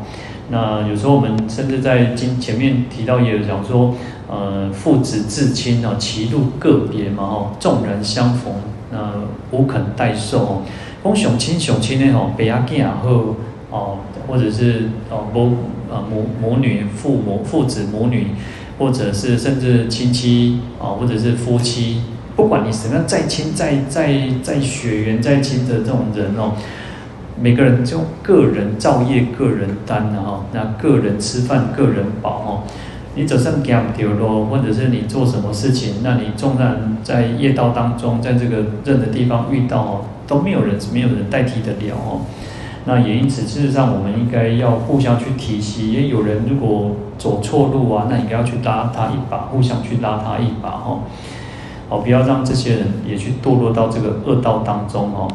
[0.49, 3.93] 那有时候我们甚至在经前面提到，也有讲说，
[4.31, 8.53] 呃，父子至亲哦，歧路个别嘛哦，众人相逢。
[8.89, 9.13] 那
[9.51, 10.61] 无肯代受哦，
[11.03, 13.35] 讲上亲上亲的吼，爸阿囝也好
[13.69, 15.57] 哦，或者是哦母
[15.91, 18.27] 啊母母女父母父子母女，
[18.79, 22.01] 或者是甚至亲戚啊，或者是夫妻，
[22.37, 26.53] 不管你什么样再亲再再再血缘再亲的这种人哦，
[27.37, 32.63] 每个人就个人造业个人担的哈，那个人吃饭个人饱哈。
[33.13, 42.21] 你走上讲丢咯，或者是你做什么事情，那你纵然在业道当中，在这个任何地方遇到哦，都没有人没有人代替得了哦。
[42.85, 50.99] 那也因此，事实上我们应该要互相去提携，也有人如果走错路啊，那应该要去拉他一把，互相去拉他一把哈。
[51.89, 55.27] 好，不要让这些人也去堕落到这个恶道当中哦。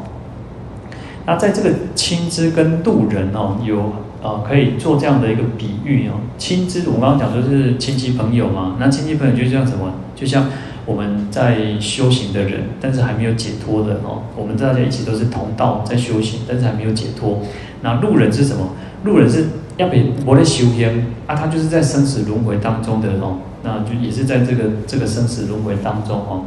[1.27, 3.93] 那在这个亲支跟渡人哦，有。
[4.27, 6.15] 啊，可以做这样的一个比喻哦。
[6.37, 8.75] 亲支，我刚刚讲就是亲戚朋友嘛。
[8.81, 9.93] 那亲戚朋友就像什么？
[10.17, 10.47] 就像
[10.85, 14.25] 我们在修行的人，但是还没有解脱的哦。
[14.37, 17.39] 我们大家一起都是同道在修行，但是还没有解脱。
[17.83, 18.71] 那路人是什么？
[19.05, 19.45] 路人是
[19.77, 23.39] 要被我的修行啊，他就是在生死轮回当中的哦。
[23.62, 26.47] 那就也是在这个这个生死轮回当中哦。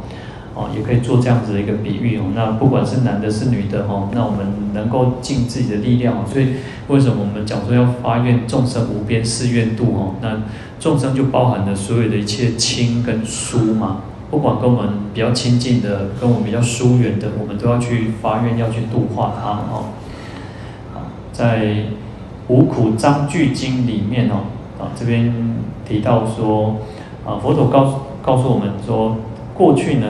[0.52, 2.24] 哦，也可以做这样子的一个比喻哦。
[2.34, 6.24] 那不管是男的，是女的哈，那我们能够尽自己的力量哦。
[6.26, 6.54] 所以
[6.88, 10.14] 为什么我们讲说要发愿众生无边誓愿度哦？
[10.20, 10.42] 那
[10.80, 13.98] 众生就包含了所有的一切亲跟疏嘛。
[14.28, 19.84] 不管跟我们比较亲近的，跟我们比较疏远的，我们都要去发愿，要去度化他哦。
[21.32, 21.64] 在
[22.48, 25.32] 《五苦章句经》里面哦，啊这边
[25.88, 26.76] 提到说，
[27.24, 29.16] 啊佛陀告诉告诉我们说。
[29.60, 30.06] 过去呢，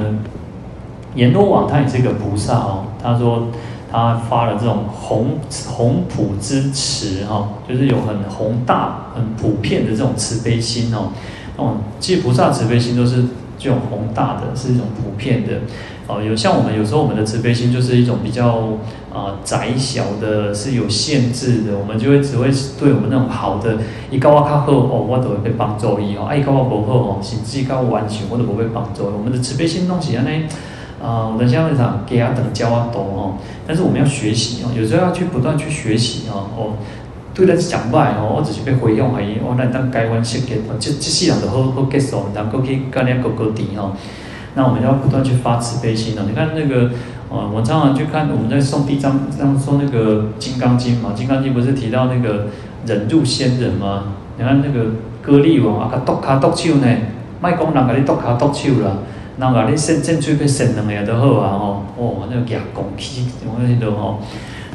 [1.16, 2.84] 阎罗王他也是一个菩萨哦。
[3.02, 3.48] 他说
[3.90, 11.08] 他发了这种宏宏普之慈哈，就是有很宏大、很普遍的这种慈悲心哦。
[11.56, 13.24] 哦，其实菩萨慈悲心都是
[13.60, 15.60] 这种宏大的，是一种普遍的。
[16.08, 18.70] 哦，有像我们有时候我们的慈悲心就是一种比较
[19.14, 21.78] 啊窄小的，是有限制的。
[21.78, 23.76] 我们就会只会对我们那种好的，
[24.10, 26.26] 一高我较好哦，我都会被帮助伊哦。
[26.28, 29.04] 哎，高我不好哦，甚至高完全我都不会帮助。
[29.04, 30.46] 我们的慈悲心东西安尼
[31.00, 36.50] 啊，我们现在讲给啊等教啊多哦，但是我们要学习哦，有时候要去不断去学习哦。
[36.56, 36.72] 哦，
[37.40, 39.38] 对人讲坏哦，我只是要回用而已。
[39.42, 43.92] 我来当改弯设计，这这世人着好好接受，然后去干点高高低吼。
[44.54, 46.22] 那我们要不断去发慈悲心哦。
[46.28, 46.90] 你看那个，
[47.30, 52.48] 呃，我常常去看我们在诵地藏，这样说那个《金刚经》嘛，《金刚经》不是提到那个
[52.84, 54.14] 忍辱仙人吗？
[54.36, 54.90] 你看那个
[55.22, 56.86] 歌利王啊，他剁卡剁手呢，
[57.40, 58.98] 卖讲人家你剁卡剁手啦，
[59.38, 64.20] 人家你伸伸嘴去伸两下都好啊，吼，哦，那个牙拱起，我那都吼。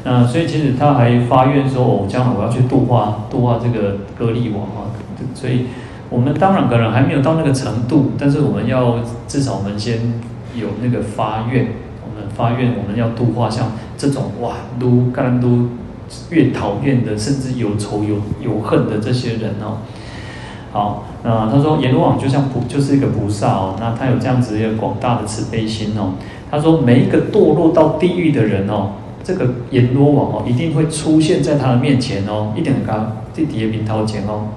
[0.06, 4.88] 那所以其实他还发愿说，哦，将来我要去度化度化这个歌利王啊，
[5.34, 5.66] 所以。
[6.08, 10.14] 我们当然可能还没有到那个程度，但是我们要至少我们先
[10.56, 11.70] 有那个发愿，
[12.04, 15.68] 我们发愿我们要度化像这种哇，都干都
[16.30, 19.80] 越讨厌的，甚至有仇有有恨的这些人哦。
[20.72, 26.14] 好，那他说阎罗王就像菩就是一个菩萨哦，那他有这样子一个广大的慈悲心哦。
[26.52, 28.92] 他说每一个堕落到地狱的人哦，
[29.26, 34.50] 这个阎罗王哦一定会出现在他的面前哦，一定他弟弟的面头前哦。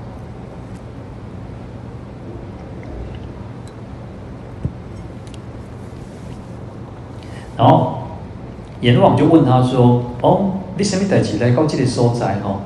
[7.56, 7.94] 然后
[8.82, 12.38] 阎罗王就问他说：“哦，你什么代志来到这里所在？
[12.44, 12.60] 哦，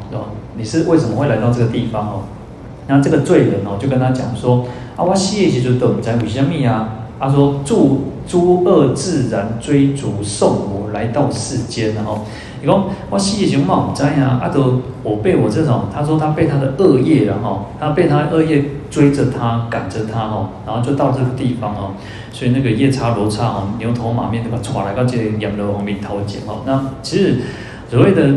[0.57, 2.09] 你是为什么会来到这个地方？
[2.09, 2.23] 哦，
[2.89, 6.99] 然后这个罪人哦就跟他讲说：啊，我死的时候都不知为什么啊？
[7.21, 10.49] 他说：诸诸恶自然追逐，受
[10.93, 12.21] 来到世间，然后
[12.61, 21.93] 你说我死的时候嘛不知啊，阿都我被我这种，他说他被他的恶业然后他被他的恶业追着他赶着他哦，然后就到这个地方哦，
[22.33, 27.39] 所以那个夜叉罗刹哦，牛头马面对吧，唰来到这阎罗王面头前哦，那其实
[27.91, 28.31] 所谓的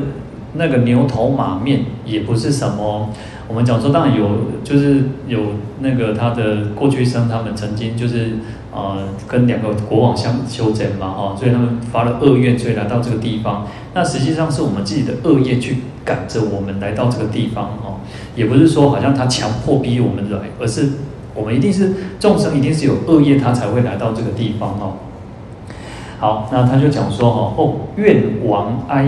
[0.53, 3.09] 那个牛头马面也不是什么。
[3.47, 4.27] 我们讲说，当然有，
[4.63, 5.39] 就是有
[5.79, 8.37] 那个他的过去生，他们曾经就是
[8.73, 13.67] 呃跟两个国王相修争嘛，哈，所以他们发了恶愿，所以来到这个地方。
[13.93, 17.99] 那实际上是我们自己的恶业去赶着我们来到这个地方，哈，
[18.35, 20.89] 也不是说好像他强迫逼我们来，而是
[21.35, 24.93] 我们一定是众生，一定是有恶业，他才会来到这个地方，哦。
[26.17, 29.07] 好，那他就讲说，哦，哦，愿王哀。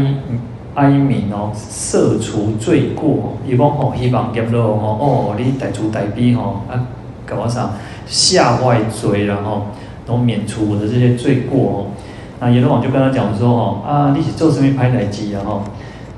[0.78, 3.34] 哀悯哦，赦除罪过。
[3.48, 6.86] 伊讲吼，希望阎罗王吼，哦，你代主代彼吼，啊，
[7.26, 7.72] 搞我啥
[8.06, 9.64] 下外罪，然后
[10.06, 11.86] 都免除我的这些罪过哦。
[12.40, 15.42] 那阎罗王就跟他讲说哦，啊，你是做什么歹代志啊？
[15.44, 15.64] 吼，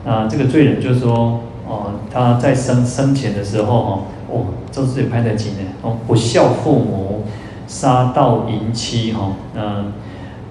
[0.06, 4.00] 啊，这个罪人就说哦，他在生生前的时候哦，
[4.30, 7.24] 哦，做这些歹代志呢，哦，不孝父母，
[7.66, 9.94] 杀盗淫妻哈，嗯，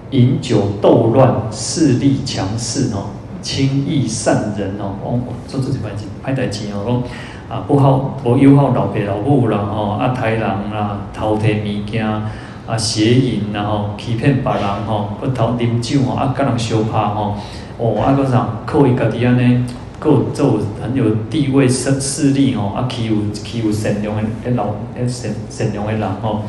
[0.09, 3.18] 饮酒斗乱，势力强势哦。
[3.41, 7.03] 轻易善人哦，哦，做这些歹事歹代志哦，
[7.47, 12.29] 讲啊不好，不友好老爸老母啦，吼啊杀人啦，偷摕物件啊
[12.77, 17.35] 邪淫然后欺骗别人吼，不偷啉酒吼，啊甲人相拍吼，
[17.77, 19.63] 哦啊个啥，靠伊家己安尼，
[19.99, 24.65] 够做很有地位势势力吼，啊欺负欺负善良的老
[25.07, 26.41] 善善良的人吼，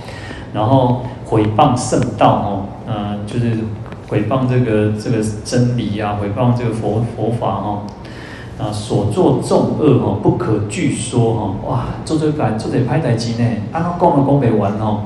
[0.53, 3.57] 然后毁谤圣道吼，嗯，就是。
[4.11, 7.82] 毁谤这个这个真理啊，毁谤这个佛佛法哈，
[8.58, 15.02] 啊，所作众恶哈，不可具说哈，哇，做这个做这歹代志呢，啊讲都讲不完哦，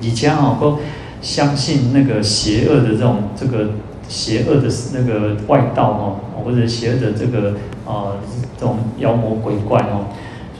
[0.00, 0.78] 而且哈，都
[1.20, 3.70] 相信那个邪恶的这种这个
[4.08, 7.54] 邪恶的那个外道哦，或者邪恶的这个
[7.84, 8.14] 啊
[8.56, 10.06] 这种妖魔鬼怪哦。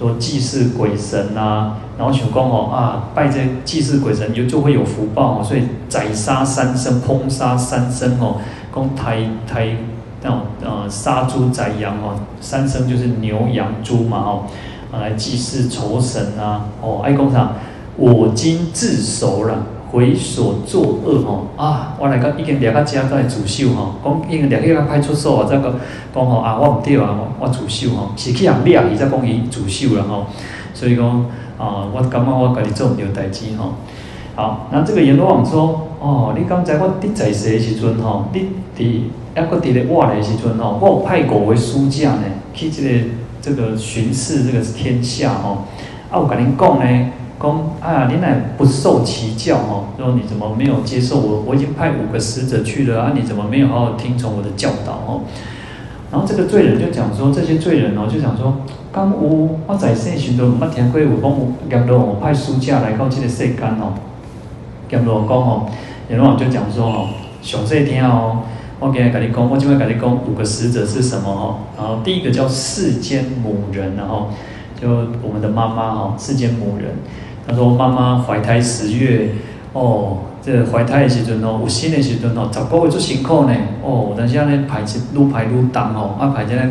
[0.00, 8.36] 说祭祀鬼神啊，然后想讲哦啊，拜这祭祀鬼神就就会有福报哦，所以宰杀三牲，烹杀三牲哦，
[8.72, 9.76] 供抬抬
[10.22, 14.42] 那种呃杀猪宰羊哦，三牲就是牛羊猪嘛哦，
[14.90, 17.52] 啊来祭祀酬神啊哦，爱工厂？
[17.96, 19.66] 我今自首了。
[19.92, 21.96] 回所作恶吼啊！
[21.98, 25.74] 我来个已经掠到家都来自首吼，讲已经掠去个派出所啊，再个
[26.14, 30.26] 讲吼啊，我唔对啊，我自首吼，是去人掠伊再讲伊自首了吼。
[30.72, 31.04] 所以讲
[31.58, 33.72] 啊，我感觉我家己做唔对代志吼。
[34.36, 42.22] 好，那这个阎罗王说：哦，你刚才我伫在世的时阵吼，你伫抑搁伫咧活的时阵吼，我有派五位书驾呢，
[42.54, 43.04] 去这个
[43.42, 45.64] 这个巡视这个天下吼。
[46.12, 47.10] 啊，我甲恁讲呢。
[47.40, 49.84] 讲啊，你乃不受其教哦？
[49.96, 51.42] 说你怎么没有接受我？
[51.46, 55.22] 我已经派五个使者去了啊，你怎么没有好好听从我的教导哦？
[56.12, 58.56] 然后这个罪人就讲说，这些罪人哦，就讲说，
[58.92, 63.94] 刚我我在世时都没听过，我讲阎罗王派书架来到这个世间哦。
[64.90, 65.66] 阎罗王讲哦，
[66.10, 67.08] 阎罗王就讲说哦，
[67.40, 68.40] 详细听哦，
[68.80, 71.56] 我今日跟你讲，我今日跟你讲五个使者是什么哦？
[71.78, 74.28] 然后第一个叫世间母人，然后
[74.78, 74.90] 就
[75.22, 76.96] 我们的妈妈哈，世间母人。
[77.46, 79.30] 他说：“妈妈怀胎十月，
[79.72, 83.54] 哦，这、怀胎的时阵哦，有生的时阵哦，十个月最辛苦呢。
[83.82, 86.62] 哦，但是安尼排起愈排愈重哦，啊排这个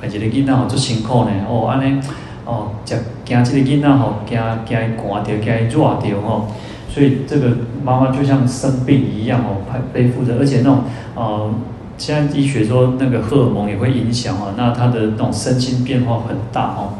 [0.00, 1.30] 排一个囡仔哦，最辛苦呢。
[1.48, 2.00] 哦，安尼
[2.44, 6.48] 哦，食惊这个囡仔吼，惊惊伊寒着，惊伊热着吼。
[6.88, 7.48] 所以这个
[7.84, 9.62] 妈妈就像生病一样哦，
[9.92, 10.78] 背背负着，而且那种
[11.14, 11.50] 呃，
[11.98, 16.94] 现在医学说那个荷尔蒙也会影响哦，那她的那种身心变化很大哦。”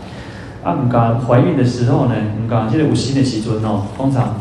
[0.64, 4.34] 啊，唔敢怀孕的时候呢，唔讲现在有生的时阵哦，通常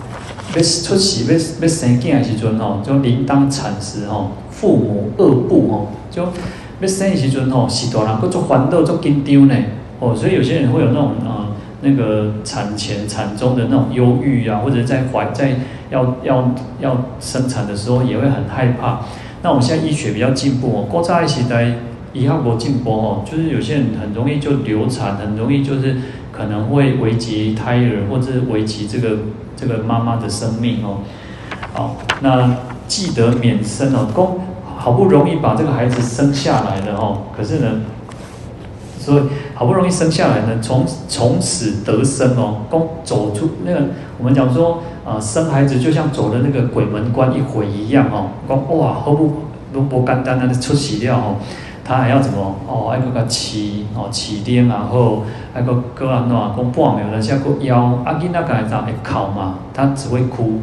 [0.55, 9.55] 要出世要要生囝的时阵哦，就临当产时哦，父母恶怖哦，就要生的时阵哦，是大人佫做烦恼做紧张呢
[9.99, 11.47] 哦，所以有些人会有那种啊、呃，
[11.81, 15.57] 那个产前产中的那种忧郁啊，或者在怀在
[15.91, 19.01] 要要要生产的时候也会很害怕。
[19.41, 21.75] 那我们现在医学比较进步哦，古早的时代。
[22.13, 25.97] 以后国进步哦，就是有些人很容易就流产，很容易就是
[26.31, 29.17] 可能会危及胎儿，或者是危及这个
[29.55, 30.99] 这个妈妈的生命哦。
[31.73, 32.55] 好，那
[32.87, 34.39] 既得免生哦，公
[34.77, 37.81] 好不容易把这个孩子生下来了哦，可是呢，
[38.99, 39.23] 所以
[39.55, 43.79] 好不容易生下来呢，从从此得生哦，公走出那个
[44.19, 49.31] 我们讲说啊，生孩子就像走了那个鬼门关一回一样哦，公哇，好不
[49.73, 51.37] 容易简单的出喜料哦。
[51.85, 52.87] 他还要怎么哦？
[52.89, 55.23] 还个个起哦起点，然后
[55.53, 59.55] 还个个安怎讲半秒，人家个腰啊，囡仔个会怎会哭嘛？
[59.73, 60.61] 他只会哭，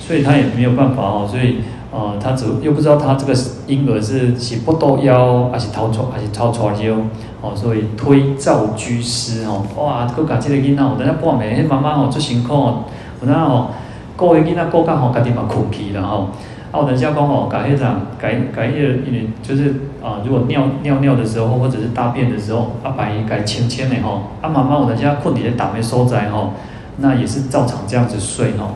[0.00, 1.28] 所以他也没有办法哦。
[1.30, 1.58] 所以
[1.92, 3.34] 呃，他只又不知道他这个
[3.66, 6.96] 婴儿是是不倒腰，还是掏出，还是掏出来腰，
[7.42, 12.84] 哦，所以推灶居师哦，哇，佫家这个囡仔哦，等下半暝，迄妈妈哦做辛苦哦，
[13.20, 13.68] 有那哦，
[14.16, 16.28] 顾个囡仔顾到吼，家己嘛困去了吼。
[16.72, 17.86] 啊，有阵时讲吼，甲迄种
[18.18, 26.54] 改改一个，因为就是啊，如果尿尿尿的时候，或者是大便的时候，啊，把伊改浅浅的吼，啊，妈妈有阵时困伫咧打咩所在吼，
[26.96, 28.70] 那也是照常这样子睡吼。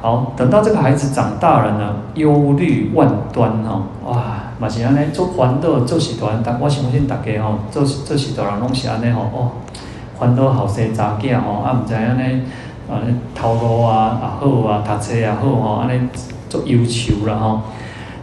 [0.00, 4.22] 好，等到这个孩子长大了呢，忧虑万端吼，哇，
[4.60, 9.50] 嘛是安尼做烦恼做事团，但我相信大家吼，做做事团人拢是安尼吼，哦，
[10.16, 12.42] 烦恼后生查囝吼，啊，毋知安尼，
[12.88, 13.02] 啊，
[13.34, 16.08] 头路啊也好啊，读册也好吼，安尼
[16.56, 17.60] 做忧愁了吼。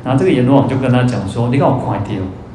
[0.03, 2.09] 然后这个阎罗王就跟他讲说，你敢有看到？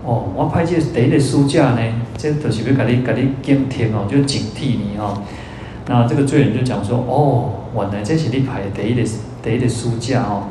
[0.04, 1.80] 哦，我派这第一个书架呢，
[2.16, 5.22] 这就是要给你给你警惕哦，就警惕你哦。
[5.86, 7.50] 那这个罪人就讲说，哦。
[7.74, 9.08] 原来这是你派的第一个
[9.42, 10.44] 第一个书架哦。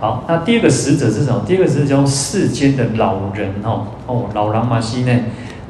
[0.00, 1.42] 好，那第二个使者是什么？
[1.46, 3.86] 第二个使者叫世间的老人哦。
[4.06, 5.20] 哦，老人嘛是呢。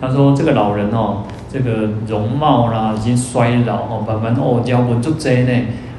[0.00, 5.52] 他说这个老人哦，这个容貌啦已经衰老哦，慢慢哦腰纹足济呢。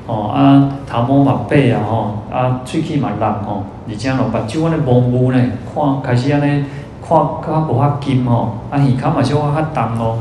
[0.05, 5.39] 哦啊，头毛嘛白啊吼，啊喙齿嘛烂吼，而且咯目睭安尼模糊呢，
[5.73, 6.65] 看开始安尼
[7.01, 10.19] 看较无法金吼，啊耳孔嘛小可较重咯，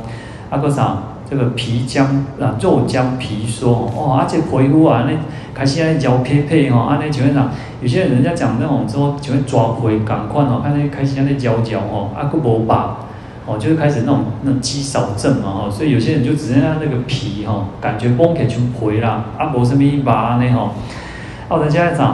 [0.50, 0.98] 啊搁啥？
[1.28, 2.04] 这个皮僵
[2.38, 5.12] 啊，肉僵皮缩哦，而且皮肤啊，那
[5.54, 7.48] 开始安尼焦撇撇吼，安尼就会啥？
[7.80, 12.76] 有些人家讲那种说，就会抓皮赶快哦，安尼开始安尼焦焦哦，啊，佫无白
[13.46, 20.70] 哦，就是开始那种那种肌少症嘛吼，所以有些人就只剩下那个皮哈，感觉崩开就皮啦，啊，无什么白安尼吼。
[21.48, 22.08] 啊，人家讲，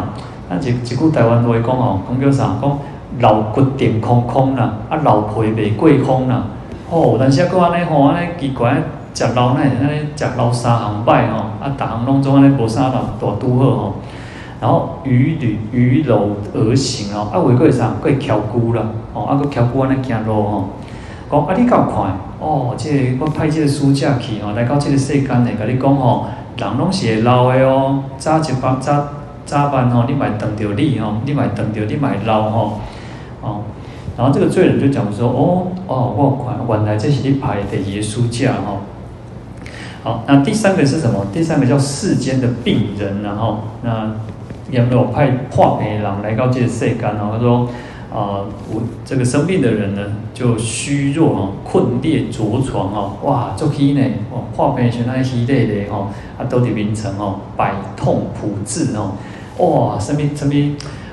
[0.49, 2.57] 啊一一句台湾话讲哦，讲叫啥？
[2.61, 2.79] 讲
[3.21, 6.45] 老骨顶空空啦，啊，老皮未过空啦。
[6.91, 8.83] 哦，但是佫安尼吼，安尼奇怪。
[9.15, 13.95] 食老奶，安尼食老三行拜吼，啊，逐项拢总安尼无啥人大拄好吼。
[14.61, 15.09] 然后伛
[15.41, 16.19] 履伛僂
[16.55, 17.89] 而行哦，啊，为过会啥？
[18.01, 20.69] 过会翘龟啦，哦，啊，佫翘骨安尼行路吼。
[21.31, 22.11] 讲啊，你够快？
[22.41, 26.27] 哦，即、这个我派即个书架去吼，来到即个世间内，甲你讲吼，
[26.57, 28.05] 人拢是会老的哦。
[28.17, 29.09] 早一班早
[29.45, 32.81] 早班吼，你莫等着你吼，你莫等着你莫老吼，
[33.43, 33.61] 哦。
[34.17, 38.79] 然后这个罪人就讲说，哦哦，我有看，原来这是你派的耶稣架吼。
[40.03, 41.27] 好，那第三个是什么？
[41.33, 44.13] 第三个叫世间的病人，然后那
[44.71, 46.99] 有没有派化美郎来到这个世间？
[47.01, 47.69] 然后他说，
[48.13, 50.03] 啊、我这个生病的人呢，
[50.33, 59.13] 就虚弱哦，困裂着床哦，哇，做起呢，哦，化美全那稀累的哦，啊，都得名称哦，百痛普治哦，
[59.59, 60.53] 哇，什么什么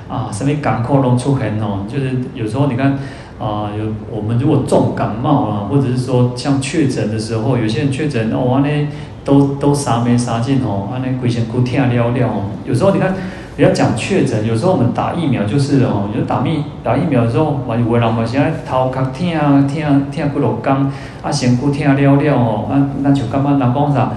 [0.08, 2.98] 啊，什么感冒拢出现哦，就是有时候你看。
[3.38, 8.88] 啊，有我们如果重感冒啊，或者是说像确诊的时候，有些人确诊哦，安尼
[9.26, 12.44] 都都啥没啥劲哦，安尼规身骨痛了了哦。
[12.64, 13.14] 有时候你看，
[13.56, 20.92] 不要讲确诊，有时候我们打疫苗就是哦，有打疫打疫苗的时候，嘛有个人嘛现在头壳痛啊，痛痛骨落工，
[21.22, 24.10] 啊身躯痛了了哦，啊那就感觉人讲啥，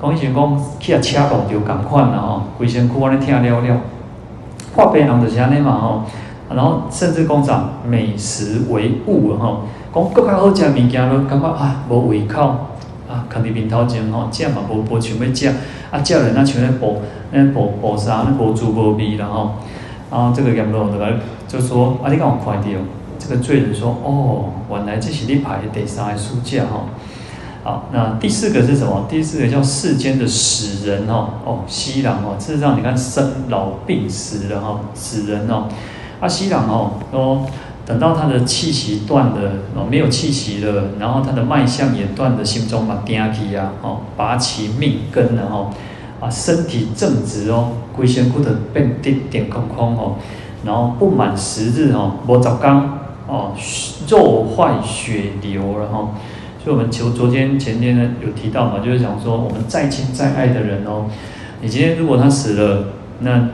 [0.00, 3.80] 讲以前讲去啊车祸就共款了哦，规身躯安尼痛了了，
[4.74, 6.02] 化病人就是安尼嘛吼。
[6.48, 12.54] 然后甚至讲啥美食为物吼，讲更加好食物件咯，感觉啊无胃口
[13.08, 15.48] 啊，囥伫面头前吼，食嘛无无想要食，
[15.90, 17.02] 啊食了那像咧补
[17.32, 19.54] 那补补啥那无滋无味啦吼。
[20.10, 21.12] 然后这个阎罗就来
[21.48, 22.68] 就说啊，你敢有看到？
[23.18, 26.84] 这个罪人说哦，原来这是你派的第三个书架吼。
[27.64, 29.06] 好，那第四个是什么？
[29.08, 35.66] 第四个叫世间的死人哦，哦，死人哦，事实上你看生老病死的哈，死人哦。
[36.20, 37.44] 啊，死人哦，哦
[37.86, 45.70] 等到他的气息断了，哦，没有气息了，然后他的脉象也断了，心中嘛惊起呀，哦，拔其命根了哈，
[46.18, 50.16] 啊，身体正直哦，规身躯的变点点空空哦，
[50.64, 53.52] 然后不满十日哦，无十刚哦，
[54.08, 56.10] 肉坏血流了哈，
[56.64, 61.04] 所以我们求昨天前天呢有提到嘛，就是讲说我们再亲再爱的人哦，
[61.62, 62.88] 你今天如果他死了，
[63.20, 63.48] 那。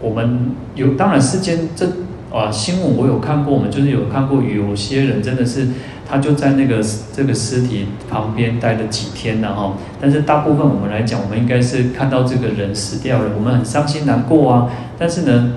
[0.00, 1.86] 我们有，当然世间这
[2.32, 5.68] 啊新闻我有看过，我们就是有看过有些人真的是
[6.08, 6.80] 他就在那个
[7.12, 9.74] 这个尸体旁边待了几天了哈。
[10.00, 14.70] 但是大部分我们来讲，我们应该是看到这个人死掉了，我们很伤心难过啊。
[14.98, 15.52] 但是呢，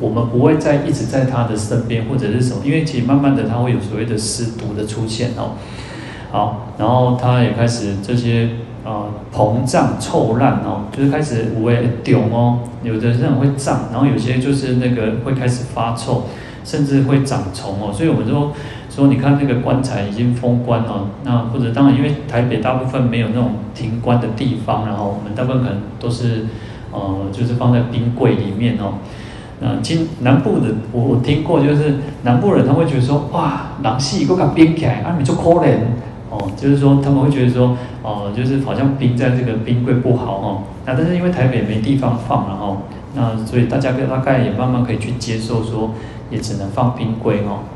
[0.00, 5.52] 我们不会再一直在他的身边或者是什么，因为其实慢慢的他会有所谓的尸毒的出现哦。
[6.30, 8.48] 好，然后他也开始这些。
[8.86, 16.22] 啊，膨胀臭烂哦，就是开始五味丢哦，有的人会胀，然后有些就是那个会开始发臭，
[16.62, 17.92] 甚至会长虫哦。
[17.92, 18.52] 所以我们说
[18.88, 26.46] 说，你看那个棺材已经封棺哦，那或者当然因为台北大部分没有那种停棺的地方，然后我们大部分可能都是
[26.92, 28.94] 呃，就是放在冰柜里面哦。
[29.58, 35.78] 那今南部的我我听过，就是南部人他会觉得说，哇，人死搁甲冰起来，啊，你就可怜
[36.30, 37.76] 哦，就是说他们会觉得说，
[38.06, 40.62] 哦，就是好像冰在这个冰柜不好哦。
[40.84, 42.76] 那但是因为台北没地方放了哈，
[43.16, 45.90] 那所以大家大概也慢慢可以去接受说，
[46.30, 47.66] 也只能放冰柜哦。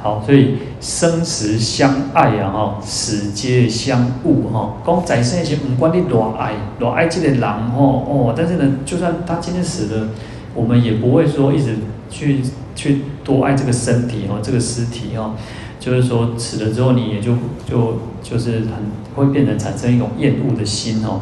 [0.00, 4.74] 好，所以生死相爱啊，哈，死皆相误，哈。
[4.86, 10.08] 讲在生时，不管你多爱，多爱这个人，哦哦，但是呢，就算他今天死了，
[10.54, 11.78] 我们也不会说一直
[12.10, 12.42] 去
[12.76, 15.32] 去多爱这个身体哦，这个尸体哦，
[15.78, 17.34] 就是说死了之后，你也就
[17.68, 21.20] 就就是很会变成产生一种厌恶的心哦。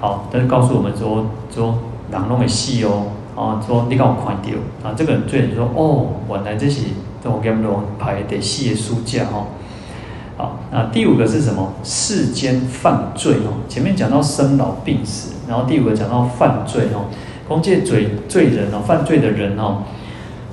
[0.00, 1.78] 好，但是告诉我们说说
[2.10, 6.82] 人拢会死哦，啊，说你刚我看到啊，这个人罪人说哦，原来这是。
[7.24, 7.68] 我给他们
[7.98, 9.48] 排得细的书架哈，
[10.38, 11.74] 好，那第五个是什么？
[11.84, 13.60] 世间犯罪哦。
[13.68, 17.04] 前面讲到生老病死，然后第五个讲到犯罪哦。
[17.46, 19.82] 公界罪罪人哦，犯罪的人哦，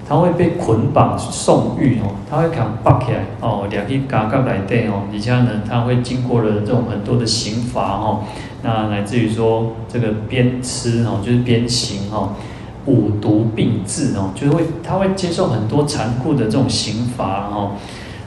[0.08, 5.04] 他会被捆绑送狱哦，他会扛绑起来哦，两去嘎嘎来对哦。
[5.12, 8.24] 底下呢，他会经过了这种很多的刑罚哦，
[8.62, 12.30] 那来自于说这个鞭笞哦，就是鞭刑哦。
[12.88, 17.72] 五毒并治哦，就是会他会接受很多残酷的这种刑罚哦。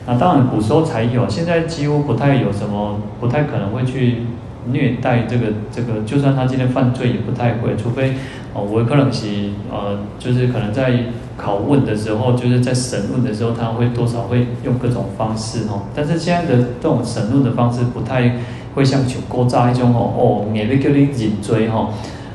[0.04, 4.22] 那当然古时候才有，现在几乎不太有什么，不太可能会去
[4.72, 6.00] 虐待这个这个。
[6.04, 8.14] 就算他今天犯罪，也不太会，除非
[8.52, 11.04] 哦，我可能是呃，就是可能在
[11.40, 15.82] 拷问的时候，就是在审问的时候，他会多少会用各种方式哦。
[15.94, 18.36] 但是现在的这种审问的方式，不太
[18.74, 21.90] 会像像古早那种哦哦，免得叫你认罪哈。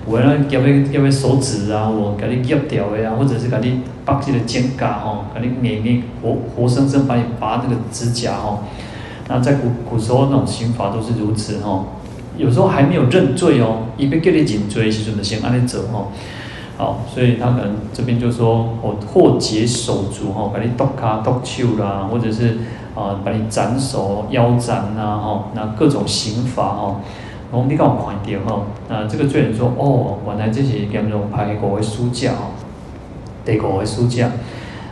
[0.06, 8.64] 我呢，叫你叫你手指啊，我给你钥掉的呀，或者是给你拔起的肩胛吼，给你捏捏活活生生把你拔那个指甲吼。
[9.30, 11.86] 那在古古时候那种刑罚都是如此吼，
[12.38, 16.12] 有时候还没有认罪哦，一边叫你认罪，其实就先按你走吼。
[16.76, 22.58] 好，所以他可能这边就说，我或解手足吼，把你剁卡剁手啦，或者是
[22.96, 26.96] 啊把你斩手腰斩呐吼，那各种刑罚吼。
[27.52, 32.58] 我你刚我看到哈，那这个罪人说哦，原来这是严重排过的书架哦，
[33.46, 34.32] 得过的书架。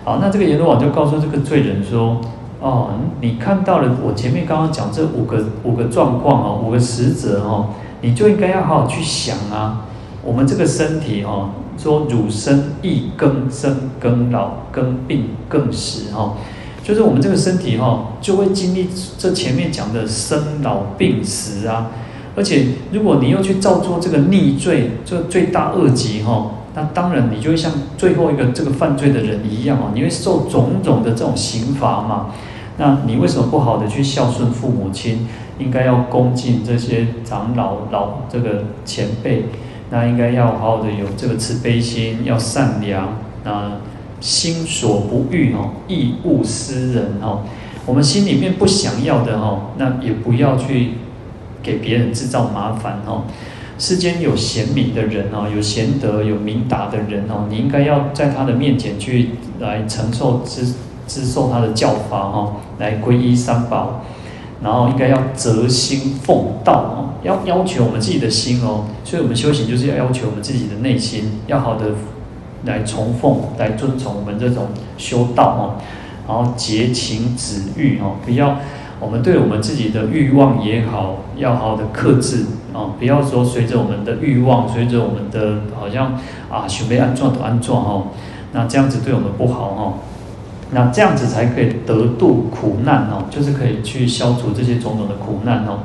[0.03, 2.21] 好，那这个阎罗王就告诉这个罪人说，
[2.59, 2.89] 哦，
[3.21, 7.69] 你看到了我前面刚刚讲这五个五个状况哦，五个实则哦，
[8.01, 9.87] 你就应该要好好去想啊。
[10.23, 11.49] 我们这个身体哦，
[11.81, 16.35] 说汝生亦更生更老更病更死哈，
[16.83, 21.89] 就是我们这个身体哈，就会经历这前面讲的生老病死啊。
[22.35, 32.27] 而且，如果你又去造作这个逆罪，这个罪大恶极哈，那当然你就会像最后一个这个犯罪的人一样哦，你会受种种的这种刑罚嘛。
[32.77, 35.27] 那你为什么不好的去孝顺父母亲？
[35.59, 39.45] 应该要恭敬这些长老老这个前辈，
[39.91, 43.73] 那应该要好好的有这个慈悲心，要善良，那
[44.19, 47.43] 心所不欲哦，亦勿施人哦。
[47.85, 50.93] 我们心里面不想要的哦，那也不要去。
[51.63, 53.21] 给别人制造麻烦哦，
[53.77, 59.29] 世间有贤明的人哦，有贤德、有明达的人哦，你应该要在他的面前去
[59.59, 60.73] 来承受、支
[61.05, 64.03] 支受他的教法哈，来皈依三宝，
[64.63, 71.87] 然后应该要择心奉道哦，要要求我们自己的心哦，所以我们修行就是要要求我们自己的内心要好的
[72.65, 75.81] 来崇奉、来遵从我们这种修道哦，
[76.27, 78.57] 然后节情止欲哦，不要。
[78.99, 82.93] 我们对我们自己的欲望也好，要好的克制啊！
[82.99, 86.13] 不要说随着我们的欲望，随着我们的好像
[86.51, 88.07] 啊，想被安装都安装哦，
[88.51, 89.93] 那这样子对我们不好哦。
[90.71, 95.79] 那这样子才可以得度苦难哦，就是可以去消除这些种种的苦难哦。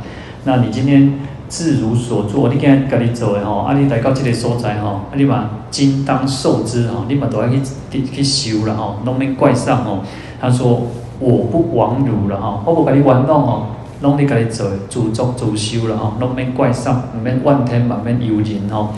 [0.44, 1.14] 那你今天
[1.48, 7.48] 自如所作，你今天赶紧走的哈，啊，你来到这个所在哈，啊，你嘛今当受之哈，你嘛都要
[7.90, 10.00] 去去修了哈，拢免怪上哦。
[10.40, 10.86] 他说。
[11.18, 13.68] 我不枉汝了哈，我不跟你玩弄哦，
[14.02, 18.90] 拢你跟你做自作自受了哈，拢免怪上，唔免怨天，嘛免尤人哈。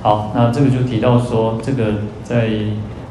[0.00, 2.48] 好，那这个就提到说，这个在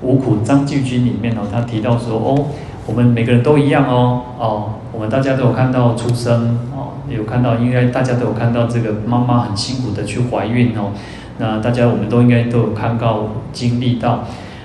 [0.02, 2.48] 五苦章句经里面哦，他提到说哦，
[2.86, 10.91] 我们每个人都一样哦，哦，我们大家都有看到出生哦，有看到，应该大家都有看到这个妈妈很辛苦的去怀孕哦，
[11.39, 14.24] 那大家我们都应该都有看到经历到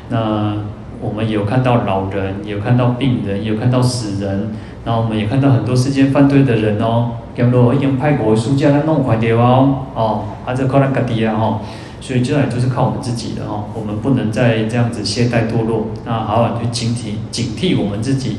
[0.09, 0.55] 那。
[1.03, 4.51] 我们有看到老人，有看到病人，有看到死人，
[4.85, 7.13] 然后我们也看到很多世间犯罪的人哦。
[7.35, 11.61] 讲罗已经派过书架来弄坏掉哦，哦，啊这靠咱家己啊哈，
[12.01, 18.39] 所以接下来就是靠我们自己的哈，我们不能再这样子懈怠堕落，那好好去警惕警惕我们自己，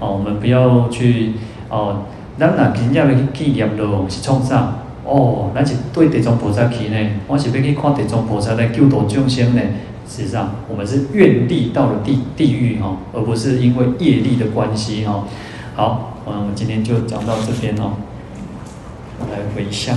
[0.00, 1.34] 哦，我们不要去
[1.68, 2.04] 哦，
[2.38, 4.78] 咱若真正要去纪念咯，是创啥？
[5.04, 6.96] 哦，咱是对地藏菩萨去呢，
[7.26, 9.60] 我是要去看地藏菩萨来救度众生呢。
[10.08, 15.24] 实际上我们是愿力到了地地狱哈，而不是因为业力的关系哈。
[15.74, 17.92] 好，我们今天就讲到这边哦。
[19.30, 19.96] 来回向，